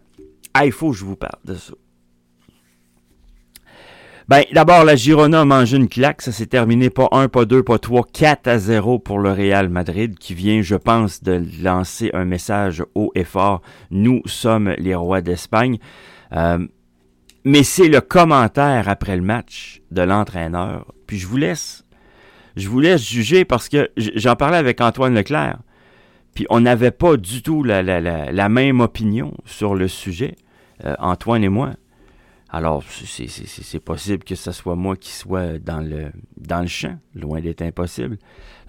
Ah, 0.59 0.65
il 0.65 0.71
faut 0.71 0.89
que 0.89 0.97
je 0.97 1.05
vous 1.05 1.15
parle 1.15 1.39
de 1.45 1.53
ça. 1.53 1.73
Ben, 4.27 4.43
d'abord, 4.53 4.85
la 4.85 4.95
Girona 4.95 5.41
a 5.41 5.45
mangé 5.45 5.77
une 5.77 5.87
claque. 5.87 6.23
Ça 6.23 6.31
s'est 6.31 6.47
terminé 6.47 6.89
pas 6.89 7.07
1, 7.11 7.27
pas 7.27 7.45
2, 7.45 7.61
pas 7.61 7.77
3, 7.77 8.07
4 8.11 8.47
à 8.47 8.57
0 8.57 8.97
pour 8.97 9.19
le 9.19 9.31
Real 9.31 9.69
Madrid 9.69 10.17
qui 10.17 10.33
vient, 10.33 10.63
je 10.63 10.73
pense, 10.73 11.21
de 11.21 11.43
lancer 11.61 12.09
un 12.15 12.25
message 12.25 12.83
haut 12.95 13.11
et 13.13 13.23
fort. 13.23 13.61
Nous 13.91 14.23
sommes 14.25 14.73
les 14.79 14.95
rois 14.95 15.21
d'Espagne. 15.21 15.77
Euh, 16.33 16.65
mais 17.45 17.61
c'est 17.61 17.87
le 17.87 18.01
commentaire 18.01 18.89
après 18.89 19.15
le 19.15 19.21
match 19.21 19.83
de 19.91 20.01
l'entraîneur. 20.01 20.91
Puis 21.05 21.19
je 21.19 21.27
vous 21.27 21.37
laisse, 21.37 21.85
je 22.55 22.67
vous 22.67 22.79
laisse 22.79 23.07
juger 23.07 23.45
parce 23.45 23.69
que 23.69 23.91
j'en 23.95 24.35
parlais 24.35 24.57
avec 24.57 24.81
Antoine 24.81 25.13
Leclerc. 25.13 25.59
Puis 26.37 26.45
on 26.51 26.59
n'avait 26.59 26.91
pas 26.91 27.17
du 27.17 27.41
tout 27.41 27.63
la, 27.63 28.49
même 28.49 28.79
opinion 28.79 29.33
sur 29.45 29.73
le 29.73 29.87
sujet. 29.87 30.35
Euh, 30.85 30.95
Antoine 30.99 31.43
et 31.43 31.49
moi. 31.49 31.73
Alors, 32.49 32.83
c'est 32.83 33.79
possible 33.79 34.23
que 34.23 34.35
ce 34.35 34.51
soit 34.51 34.75
moi 34.75 34.95
qui 34.95 35.11
soit 35.11 35.59
dans 35.59 35.81
le, 35.81 36.11
dans 36.37 36.61
le 36.61 36.67
champ, 36.67 36.97
loin 37.13 37.41
d'être 37.41 37.61
impossible. 37.61 38.17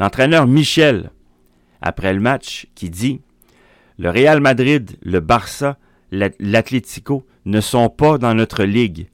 L'entraîneur 0.00 0.46
Michel, 0.48 1.10
après 1.80 2.12
le 2.12 2.20
match, 2.20 2.66
qui 2.74 2.90
dit 2.90 3.20
Le 3.96 4.10
Real 4.10 4.40
Madrid, 4.40 4.96
le 5.02 5.20
Barça, 5.20 5.78
l'Atlético 6.10 7.24
ne 7.44 7.60
sont 7.60 7.88
pas 7.88 8.18
dans 8.18 8.34
notre 8.34 8.64
ligue. 8.64 9.08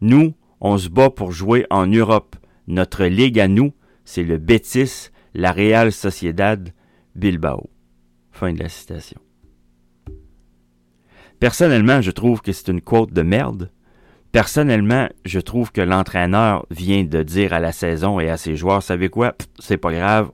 Nous, 0.00 0.34
on 0.60 0.78
se 0.78 0.88
bat 0.88 1.10
pour 1.10 1.30
jouer 1.30 1.66
en 1.70 1.86
Europe. 1.86 2.34
Notre 2.66 3.04
ligue 3.04 3.38
à 3.38 3.46
nous, 3.46 3.72
c'est 4.04 4.24
le 4.24 4.38
Betis, 4.38 5.10
la 5.34 5.52
Real 5.52 5.92
Sociedad, 5.92 6.72
Bilbao. 7.14 7.70
Fin 8.32 8.52
de 8.52 8.58
la 8.58 8.68
citation. 8.68 9.20
Personnellement, 11.40 12.00
je 12.00 12.10
trouve 12.10 12.40
que 12.40 12.52
c'est 12.52 12.68
une 12.68 12.80
quote 12.80 13.12
de 13.12 13.22
merde. 13.22 13.70
Personnellement, 14.32 15.08
je 15.24 15.40
trouve 15.40 15.72
que 15.72 15.80
l'entraîneur 15.80 16.66
vient 16.70 17.04
de 17.04 17.22
dire 17.22 17.52
à 17.52 17.60
la 17.60 17.72
saison 17.72 18.20
et 18.20 18.28
à 18.28 18.36
ses 18.36 18.56
joueurs, 18.56 18.82
savez 18.82 19.08
quoi, 19.08 19.34
c'est 19.58 19.78
pas 19.78 19.92
grave, 19.92 20.30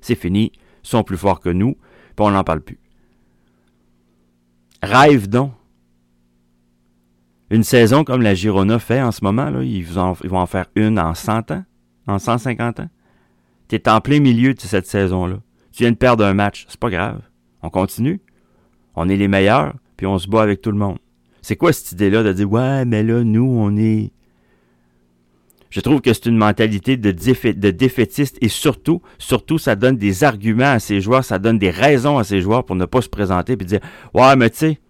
c'est 0.00 0.14
fini, 0.14 0.52
ils 0.84 0.88
sont 0.88 1.02
plus 1.02 1.16
forts 1.16 1.40
que 1.40 1.48
nous, 1.48 1.74
puis 1.74 2.26
on 2.26 2.30
n'en 2.30 2.44
parle 2.44 2.60
plus. 2.60 2.78
Rêve 4.82 5.28
donc. 5.28 5.52
Une 7.50 7.64
saison 7.64 8.04
comme 8.04 8.22
la 8.22 8.34
Girona 8.34 8.78
fait 8.78 9.02
en 9.02 9.12
ce 9.12 9.22
moment, 9.22 9.50
là, 9.50 9.62
ils, 9.62 9.84
vont 9.84 10.16
en 10.32 10.46
faire 10.46 10.66
une 10.74 10.98
en 10.98 11.14
100 11.14 11.50
ans, 11.50 11.64
en 12.06 12.18
150 12.18 12.80
ans. 12.80 12.88
Tu 13.68 13.76
es 13.76 13.88
en 13.88 14.00
plein 14.00 14.20
milieu 14.20 14.54
de 14.54 14.60
cette 14.60 14.86
saison-là. 14.86 15.36
Tu 15.72 15.82
viens 15.82 15.92
de 15.92 15.96
perdre 15.96 16.24
un 16.24 16.34
match, 16.34 16.64
c'est 16.68 16.80
pas 16.80 16.90
grave. 16.90 17.20
On 17.62 17.70
continue. 17.70 18.20
On 18.94 19.08
est 19.08 19.16
les 19.16 19.28
meilleurs 19.28 19.74
puis 20.02 20.08
on 20.08 20.18
se 20.18 20.26
bat 20.26 20.42
avec 20.42 20.60
tout 20.60 20.72
le 20.72 20.78
monde. 20.78 20.98
C'est 21.42 21.54
quoi 21.54 21.72
cette 21.72 21.92
idée-là 21.92 22.24
de 22.24 22.32
dire 22.32 22.50
ouais, 22.50 22.84
mais 22.84 23.04
là, 23.04 23.22
nous, 23.22 23.44
on 23.44 23.76
est. 23.76 24.10
Je 25.70 25.78
trouve 25.78 26.00
que 26.00 26.12
c'est 26.12 26.26
une 26.26 26.36
mentalité 26.36 26.96
de, 26.96 27.12
défaitiste 27.12 28.36
et 28.40 28.48
surtout, 28.48 29.00
surtout, 29.18 29.58
ça 29.58 29.76
donne 29.76 29.96
des 29.96 30.24
arguments 30.24 30.72
à 30.72 30.80
ces 30.80 31.00
joueurs, 31.00 31.24
ça 31.24 31.38
donne 31.38 31.56
des 31.56 31.70
raisons 31.70 32.18
à 32.18 32.24
ces 32.24 32.40
joueurs 32.40 32.64
pour 32.64 32.74
ne 32.74 32.84
pas 32.84 33.00
se 33.00 33.08
présenter 33.08 33.52
et 33.52 33.56
dire 33.56 33.78
ouais, 34.12 34.34
mais 34.34 34.50
tu 34.50 34.56
sais, 34.56 34.80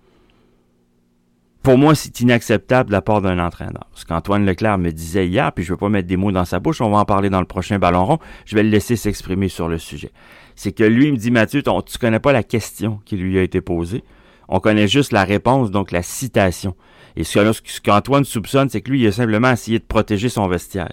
pour 1.63 1.77
moi, 1.77 1.95
c'est 1.95 2.19
inacceptable 2.21 2.89
de 2.89 2.93
la 2.93 3.03
part 3.03 3.21
d'un 3.21 3.39
entraîneur. 3.39 3.87
Ce 3.93 4.07
qu'Antoine 4.07 4.47
Leclerc 4.47 4.79
me 4.79 4.93
disait 4.93 5.27
hier, 5.27 5.53
puis 5.53 5.63
je 5.63 5.73
ne 5.73 5.75
veux 5.75 5.79
pas 5.79 5.91
mettre 5.91 6.09
des 6.09 6.17
mots 6.17 6.33
dans 6.33 6.47
sa 6.47 6.59
bouche, 6.59 6.81
on 6.81 6.89
va 6.89 7.01
en 7.01 7.05
parler 7.05 7.29
dans 7.29 7.41
le 7.41 7.47
prochain 7.47 7.79
ballon 7.79 8.07
rond, 8.07 8.19
je 8.47 8.55
vais 8.55 8.63
le 8.63 8.71
laisser 8.71 8.97
s'exprimer 8.97 9.51
sur 9.51 9.69
le 9.69 9.77
sujet. 9.77 10.11
C'est 10.57 10.73
que 10.73 10.85
lui 10.85 11.09
il 11.09 11.13
me 11.13 11.19
dit, 11.19 11.31
Mathieu, 11.31 11.63
tu 11.63 11.71
tu 11.85 11.99
connais 11.99 12.19
pas 12.19 12.33
la 12.33 12.43
question 12.43 13.03
qui 13.05 13.19
lui 13.19 13.39
a 13.39 13.43
été 13.43 13.61
posée. 13.61 14.03
On 14.49 14.61
connaît 14.61 14.89
juste 14.89 15.13
la 15.13 15.25
réponse, 15.25 15.71
donc 15.71 15.93
la 15.93 16.03
citation. 16.03 16.77
Et 17.17 17.25
ce 17.25 17.81
qu'Antoine 17.81 18.25
soupçonne, 18.25 18.69
c'est 18.69 18.81
que 18.81 18.91
lui, 18.91 19.03
il 19.03 19.07
a 19.07 19.13
simplement 19.13 19.51
essayé 19.51 19.79
de 19.79 19.85
protéger 19.85 20.29
son 20.29 20.49
vestiaire. 20.49 20.93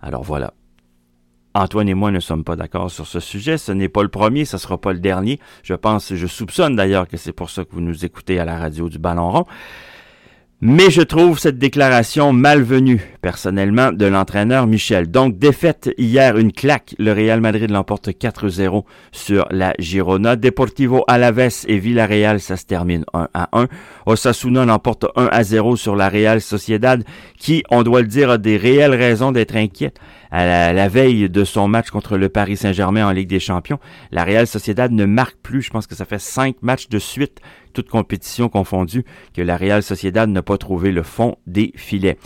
Alors 0.00 0.22
voilà. 0.22 0.52
Antoine 1.54 1.88
et 1.88 1.94
moi 1.94 2.10
ne 2.10 2.20
sommes 2.20 2.44
pas 2.44 2.56
d'accord 2.56 2.90
sur 2.90 3.06
ce 3.06 3.20
sujet. 3.20 3.58
Ce 3.58 3.72
n'est 3.72 3.88
pas 3.88 4.02
le 4.02 4.08
premier, 4.08 4.44
ce 4.44 4.56
ne 4.56 4.60
sera 4.60 4.78
pas 4.78 4.92
le 4.92 4.98
dernier. 4.98 5.38
Je 5.62 5.74
pense, 5.74 6.14
je 6.14 6.26
soupçonne 6.26 6.76
d'ailleurs 6.76 7.08
que 7.08 7.16
c'est 7.16 7.32
pour 7.32 7.48
ça 7.48 7.64
que 7.64 7.72
vous 7.72 7.80
nous 7.80 8.04
écoutez 8.04 8.38
à 8.40 8.44
la 8.44 8.58
radio 8.58 8.88
du 8.88 8.98
Ballon 8.98 9.30
rond. 9.30 9.46
Mais 10.60 10.90
je 10.90 11.02
trouve 11.02 11.38
cette 11.38 11.58
déclaration 11.58 12.32
malvenue, 12.32 13.13
personnellement, 13.24 13.90
de 13.90 14.04
l'entraîneur 14.04 14.66
Michel. 14.66 15.10
Donc, 15.10 15.38
défaite 15.38 15.90
hier, 15.96 16.36
une 16.36 16.52
claque. 16.52 16.94
Le 16.98 17.10
Real 17.10 17.40
Madrid 17.40 17.70
l'emporte 17.70 18.10
4-0 18.10 18.84
sur 19.12 19.46
la 19.50 19.72
Girona. 19.78 20.36
Deportivo 20.36 21.04
Alaves 21.08 21.64
et 21.66 21.78
Villarreal, 21.78 22.38
ça 22.38 22.58
se 22.58 22.66
termine 22.66 23.06
1 23.14 23.28
à 23.32 23.48
1. 23.58 23.68
Osasuna 24.04 24.66
l'emporte 24.66 25.06
1 25.16 25.28
à 25.32 25.42
0 25.42 25.76
sur 25.76 25.96
la 25.96 26.10
Real 26.10 26.42
Sociedad, 26.42 27.02
qui, 27.38 27.64
on 27.70 27.82
doit 27.82 28.02
le 28.02 28.08
dire, 28.08 28.28
a 28.28 28.36
des 28.36 28.58
réelles 28.58 28.94
raisons 28.94 29.32
d'être 29.32 29.56
inquiète 29.56 29.98
à 30.34 30.72
la, 30.72 30.88
veille 30.88 31.30
de 31.30 31.44
son 31.44 31.68
match 31.68 31.90
contre 31.90 32.16
le 32.16 32.28
Paris 32.28 32.56
Saint-Germain 32.56 33.06
en 33.06 33.12
Ligue 33.12 33.28
des 33.28 33.38
Champions. 33.38 33.78
La 34.10 34.24
Real 34.24 34.48
Sociedad 34.48 34.90
ne 34.90 35.04
marque 35.04 35.36
plus, 35.36 35.62
je 35.62 35.70
pense 35.70 35.86
que 35.86 35.94
ça 35.94 36.04
fait 36.04 36.18
cinq 36.18 36.56
matchs 36.60 36.88
de 36.88 36.98
suite, 36.98 37.40
toutes 37.72 37.88
compétitions 37.88 38.48
confondues, 38.48 39.04
que 39.32 39.42
la 39.42 39.56
Real 39.56 39.84
Sociedad 39.84 40.28
n'a 40.28 40.42
pas 40.42 40.58
trouvé 40.58 40.90
le 40.90 41.04
fond 41.04 41.36
des 41.46 41.72
filets. 41.76 42.18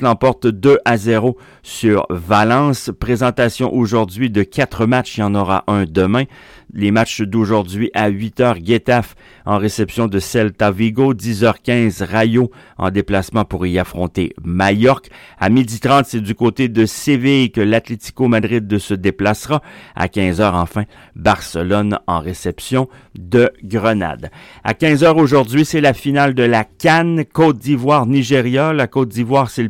L'emporte 0.00 0.46
2 0.46 0.78
à 0.84 0.96
0 0.96 1.36
sur 1.62 2.06
Valence. 2.08 2.90
Présentation 2.98 3.74
aujourd'hui 3.74 4.30
de 4.30 4.42
quatre 4.42 4.86
matchs, 4.86 5.18
il 5.18 5.20
y 5.20 5.24
en 5.24 5.34
aura 5.34 5.64
un 5.66 5.84
demain 5.84 6.24
les 6.72 6.90
matchs 6.90 7.20
d'aujourd'hui 7.22 7.90
à 7.94 8.10
8h, 8.10 8.64
Getafe 8.64 9.14
en 9.44 9.58
réception 9.58 10.06
de 10.06 10.18
Celta 10.18 10.70
Vigo, 10.70 11.14
10h15, 11.14 12.04
Rayo 12.04 12.50
en 12.78 12.90
déplacement 12.90 13.44
pour 13.44 13.66
y 13.66 13.78
affronter 13.78 14.34
Mallorca. 14.42 15.10
À 15.38 15.50
12h30, 15.50 16.04
c'est 16.06 16.20
du 16.20 16.34
côté 16.34 16.68
de 16.68 16.86
Séville 16.86 17.50
que 17.50 17.60
l'Atlético 17.60 18.28
Madrid 18.28 18.78
se 18.78 18.94
déplacera. 18.94 19.62
À 19.94 20.06
15h, 20.06 20.52
enfin, 20.54 20.84
Barcelone 21.16 21.98
en 22.06 22.20
réception 22.20 22.88
de 23.18 23.50
Grenade. 23.62 24.30
À 24.64 24.72
15h 24.72 25.16
aujourd'hui, 25.16 25.64
c'est 25.64 25.80
la 25.80 25.92
finale 25.92 26.34
de 26.34 26.44
la 26.44 26.64
Cannes, 26.64 27.24
Côte 27.24 27.58
d'Ivoire-Nigeria. 27.58 28.72
La 28.72 28.86
Côte 28.86 29.08
d'Ivoire, 29.08 29.50
c'est 29.50 29.62
le 29.62 29.68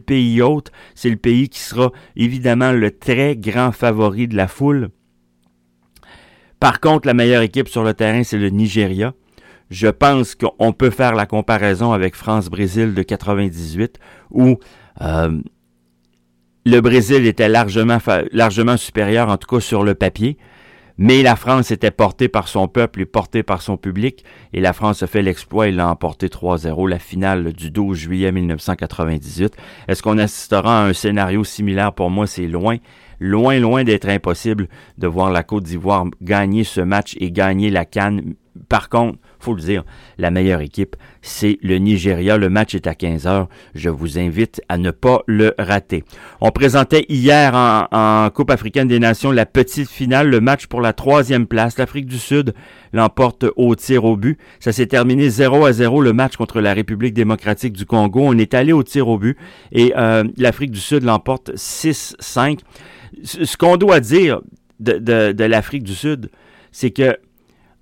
C'est 0.94 1.10
le 1.10 1.16
pays 1.16 1.48
qui 1.48 1.60
sera 1.60 1.90
évidemment 2.16 2.72
le 2.72 2.90
très 2.90 3.36
grand 3.36 3.72
favori 3.72 4.28
de 4.28 4.36
la 4.36 4.48
foule. 4.48 4.90
Par 6.60 6.80
contre, 6.80 7.06
la 7.06 7.14
meilleure 7.14 7.42
équipe 7.42 7.68
sur 7.68 7.82
le 7.82 7.94
terrain, 7.94 8.22
c'est 8.22 8.38
le 8.38 8.48
Nigeria. 8.48 9.14
Je 9.70 9.88
pense 9.88 10.34
qu'on 10.34 10.72
peut 10.72 10.90
faire 10.90 11.14
la 11.14 11.26
comparaison 11.26 11.92
avec 11.92 12.14
France-Brésil 12.14 12.94
de 12.94 13.02
98, 13.02 13.98
où 14.30 14.58
euh, 15.00 15.40
le 16.64 16.80
Brésil 16.80 17.26
était 17.26 17.48
largement, 17.48 17.98
largement 18.32 18.76
supérieur, 18.76 19.28
en 19.28 19.38
tout 19.38 19.48
cas 19.56 19.60
sur 19.60 19.82
le 19.82 19.94
papier, 19.94 20.36
mais 20.98 21.22
la 21.22 21.36
France 21.36 21.70
était 21.70 21.90
portée 21.90 22.28
par 22.28 22.48
son 22.48 22.68
peuple 22.68 23.02
et 23.02 23.06
portée 23.06 23.42
par 23.42 23.62
son 23.62 23.76
public, 23.76 24.24
et 24.52 24.60
la 24.60 24.72
France 24.72 25.02
a 25.02 25.06
fait 25.06 25.22
l'exploit 25.22 25.68
et 25.68 25.72
l'a 25.72 25.88
emporté 25.88 26.28
3-0, 26.28 26.88
la 26.88 26.98
finale 26.98 27.52
du 27.52 27.70
12 27.70 27.96
juillet 27.96 28.32
1998. 28.32 29.56
Est-ce 29.88 30.02
qu'on 30.02 30.18
assistera 30.18 30.82
à 30.82 30.86
un 30.86 30.92
scénario 30.92 31.44
similaire? 31.44 31.92
Pour 31.92 32.10
moi, 32.10 32.26
c'est 32.26 32.46
loin 32.46 32.78
loin, 33.22 33.58
loin 33.60 33.84
d'être 33.84 34.08
impossible 34.08 34.68
de 34.98 35.06
voir 35.06 35.30
la 35.30 35.42
Côte 35.42 35.64
d'Ivoire 35.64 36.06
gagner 36.20 36.64
ce 36.64 36.80
match 36.80 37.16
et 37.20 37.30
gagner 37.30 37.70
la 37.70 37.84
canne. 37.84 38.34
Par 38.68 38.88
contre, 38.88 39.18
faut 39.38 39.54
le 39.54 39.60
dire, 39.60 39.84
la 40.18 40.30
meilleure 40.30 40.60
équipe, 40.60 40.96
c'est 41.20 41.58
le 41.62 41.78
Nigeria. 41.78 42.36
Le 42.36 42.48
match 42.48 42.74
est 42.74 42.86
à 42.86 42.94
15 42.94 43.26
heures. 43.26 43.48
Je 43.74 43.88
vous 43.88 44.18
invite 44.18 44.60
à 44.68 44.78
ne 44.78 44.90
pas 44.90 45.22
le 45.26 45.54
rater. 45.58 46.04
On 46.40 46.50
présentait 46.50 47.06
hier 47.08 47.54
en, 47.54 48.28
Coupe 48.30 48.50
africaine 48.50 48.88
des 48.88 48.98
Nations 48.98 49.30
la 49.30 49.46
petite 49.46 49.88
finale, 49.88 50.28
le 50.28 50.40
match 50.40 50.66
pour 50.66 50.80
la 50.80 50.92
troisième 50.92 51.46
place. 51.46 51.78
L'Afrique 51.78 52.06
du 52.06 52.18
Sud 52.18 52.54
l'emporte 52.92 53.46
au 53.56 53.74
tir 53.74 54.04
au 54.04 54.16
but. 54.16 54.38
Ça 54.60 54.72
s'est 54.72 54.86
terminé 54.86 55.28
0 55.30 55.64
à 55.64 55.72
0 55.72 56.02
le 56.02 56.12
match 56.12 56.36
contre 56.36 56.60
la 56.60 56.74
République 56.74 57.14
démocratique 57.14 57.72
du 57.72 57.86
Congo. 57.86 58.20
On 58.22 58.38
est 58.38 58.54
allé 58.54 58.72
au 58.72 58.82
tir 58.82 59.08
au 59.08 59.18
but 59.18 59.36
et 59.72 59.92
euh, 59.96 60.24
l'Afrique 60.36 60.70
du 60.70 60.80
Sud 60.80 61.04
l'emporte 61.04 61.50
6-5 61.54 62.58
ce 63.22 63.56
qu'on 63.56 63.76
doit 63.76 64.00
dire 64.00 64.40
de, 64.80 65.44
l'Afrique 65.44 65.84
du 65.84 65.94
Sud, 65.94 66.30
c'est 66.72 66.90
que 66.90 67.16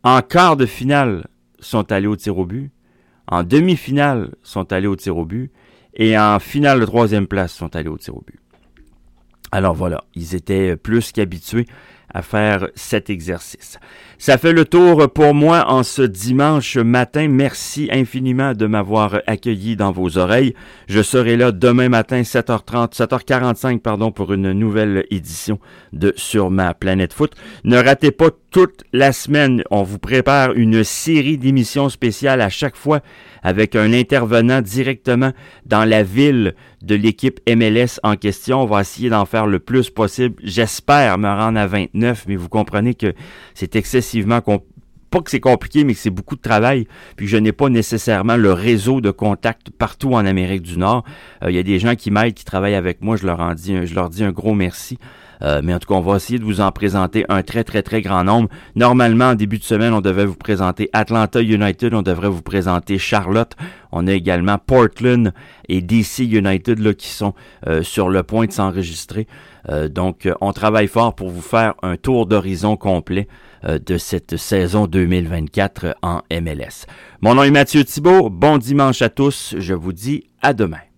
en 0.02 0.22
quart 0.22 0.56
de 0.56 0.66
finale 0.66 1.26
sont 1.58 1.92
allés 1.92 2.06
au 2.06 2.16
tir 2.16 2.38
au 2.38 2.46
but, 2.46 2.70
en 3.26 3.42
demi-finale 3.42 4.34
sont 4.42 4.72
allés 4.72 4.86
au 4.86 4.96
tir 4.96 5.16
au 5.16 5.24
but, 5.24 5.52
et 5.94 6.18
en 6.18 6.38
finale 6.38 6.80
de 6.80 6.86
troisième 6.86 7.26
place 7.26 7.52
sont 7.52 7.74
allés 7.76 7.88
au 7.88 7.98
tir 7.98 8.16
au 8.16 8.24
but. 8.26 8.40
Alors 9.52 9.74
voilà, 9.74 10.04
ils 10.14 10.34
étaient 10.34 10.76
plus 10.76 11.12
qu'habitués 11.12 11.66
à 12.12 12.22
faire 12.22 12.68
cet 12.74 13.10
exercice. 13.10 13.78
Ça 14.18 14.36
fait 14.36 14.52
le 14.52 14.64
tour 14.64 15.10
pour 15.12 15.32
moi 15.32 15.70
en 15.70 15.82
ce 15.82 16.02
dimanche 16.02 16.76
matin. 16.76 17.28
Merci 17.28 17.88
infiniment 17.90 18.52
de 18.52 18.66
m'avoir 18.66 19.20
accueilli 19.26 19.76
dans 19.76 19.92
vos 19.92 20.18
oreilles. 20.18 20.54
Je 20.88 21.00
serai 21.00 21.36
là 21.36 21.52
demain 21.52 21.88
matin 21.88 22.20
7h30, 22.20 22.94
7h45 22.94 23.78
pardon 23.78 24.12
pour 24.12 24.32
une 24.32 24.52
nouvelle 24.52 25.06
édition 25.10 25.58
de 25.92 26.12
Sur 26.16 26.50
ma 26.50 26.74
planète 26.74 27.12
foot. 27.12 27.32
Ne 27.64 27.78
ratez 27.78 28.10
pas 28.10 28.30
toute 28.50 28.84
la 28.92 29.12
semaine, 29.12 29.62
on 29.70 29.84
vous 29.84 29.98
prépare 29.98 30.52
une 30.52 30.82
série 30.82 31.38
d'émissions 31.38 31.88
spéciales 31.88 32.40
à 32.40 32.48
chaque 32.48 32.76
fois 32.76 33.00
avec 33.42 33.76
un 33.76 33.92
intervenant 33.92 34.60
directement 34.60 35.32
dans 35.66 35.84
la 35.84 36.02
ville 36.02 36.54
de 36.82 36.94
l'équipe 36.94 37.40
MLS 37.48 38.00
en 38.02 38.16
question. 38.16 38.62
On 38.62 38.66
va 38.66 38.80
essayer 38.80 39.08
d'en 39.08 39.24
faire 39.24 39.46
le 39.46 39.60
plus 39.60 39.90
possible. 39.90 40.34
J'espère 40.42 41.18
me 41.18 41.28
rendre 41.28 41.58
à 41.58 41.66
29, 41.66 41.99
mais 42.26 42.36
vous 42.36 42.48
comprenez 42.48 42.94
que 42.94 43.14
c'est 43.54 43.76
excessivement 43.76 44.40
pas 45.10 45.20
que 45.20 45.30
c'est 45.30 45.40
compliqué, 45.40 45.84
mais 45.84 45.94
que 45.94 46.00
c'est 46.00 46.10
beaucoup 46.10 46.36
de 46.36 46.40
travail, 46.40 46.86
puis 47.16 47.26
je 47.26 47.36
n'ai 47.36 47.52
pas 47.52 47.68
nécessairement 47.68 48.36
le 48.36 48.52
réseau 48.52 49.00
de 49.00 49.10
contacts 49.10 49.70
partout 49.70 50.14
en 50.14 50.24
Amérique 50.24 50.62
du 50.62 50.78
Nord. 50.78 51.04
Euh, 51.42 51.50
il 51.50 51.56
y 51.56 51.58
a 51.58 51.62
des 51.62 51.78
gens 51.78 51.96
qui 51.96 52.10
m'aident, 52.10 52.34
qui 52.34 52.44
travaillent 52.44 52.76
avec 52.76 53.02
moi, 53.02 53.16
je 53.16 53.26
leur 53.26 53.40
en 53.40 53.54
dis, 53.54 53.86
je 53.86 53.94
leur 53.94 54.08
dis 54.08 54.24
un 54.24 54.30
gros 54.30 54.54
merci. 54.54 54.98
Euh, 55.42 55.62
mais 55.64 55.72
en 55.72 55.78
tout 55.78 55.88
cas, 55.88 55.94
on 55.94 56.00
va 56.00 56.16
essayer 56.16 56.38
de 56.38 56.44
vous 56.44 56.60
en 56.60 56.70
présenter 56.70 57.24
un 57.28 57.42
très, 57.42 57.64
très, 57.64 57.82
très 57.82 58.02
grand 58.02 58.24
nombre. 58.24 58.48
Normalement, 58.76 59.30
en 59.30 59.34
début 59.34 59.58
de 59.58 59.64
semaine, 59.64 59.94
on 59.94 60.02
devait 60.02 60.26
vous 60.26 60.34
présenter 60.34 60.90
Atlanta 60.92 61.40
United, 61.40 61.94
on 61.94 62.02
devrait 62.02 62.28
vous 62.28 62.42
présenter 62.42 62.98
Charlotte. 62.98 63.56
On 63.92 64.06
a 64.06 64.12
également 64.12 64.58
Portland 64.58 65.32
et 65.68 65.80
DC 65.82 66.20
United 66.20 66.78
là, 66.78 66.94
qui 66.94 67.08
sont 67.08 67.34
euh, 67.66 67.82
sur 67.82 68.08
le 68.08 68.22
point 68.22 68.46
de 68.46 68.52
s'enregistrer. 68.52 69.26
Euh, 69.68 69.88
donc, 69.88 70.28
on 70.40 70.52
travaille 70.52 70.88
fort 70.88 71.14
pour 71.14 71.30
vous 71.30 71.42
faire 71.42 71.74
un 71.82 71.96
tour 71.96 72.26
d'horizon 72.26 72.76
complet 72.76 73.28
de 73.62 73.98
cette 73.98 74.38
saison 74.38 74.86
2024 74.86 75.96
en 76.00 76.22
MLS. 76.30 76.86
Mon 77.20 77.34
nom 77.34 77.42
est 77.42 77.50
Mathieu 77.50 77.84
Thibault. 77.84 78.30
Bon 78.30 78.56
dimanche 78.56 79.02
à 79.02 79.10
tous. 79.10 79.54
Je 79.58 79.74
vous 79.74 79.92
dis 79.92 80.24
à 80.40 80.54
demain. 80.54 80.89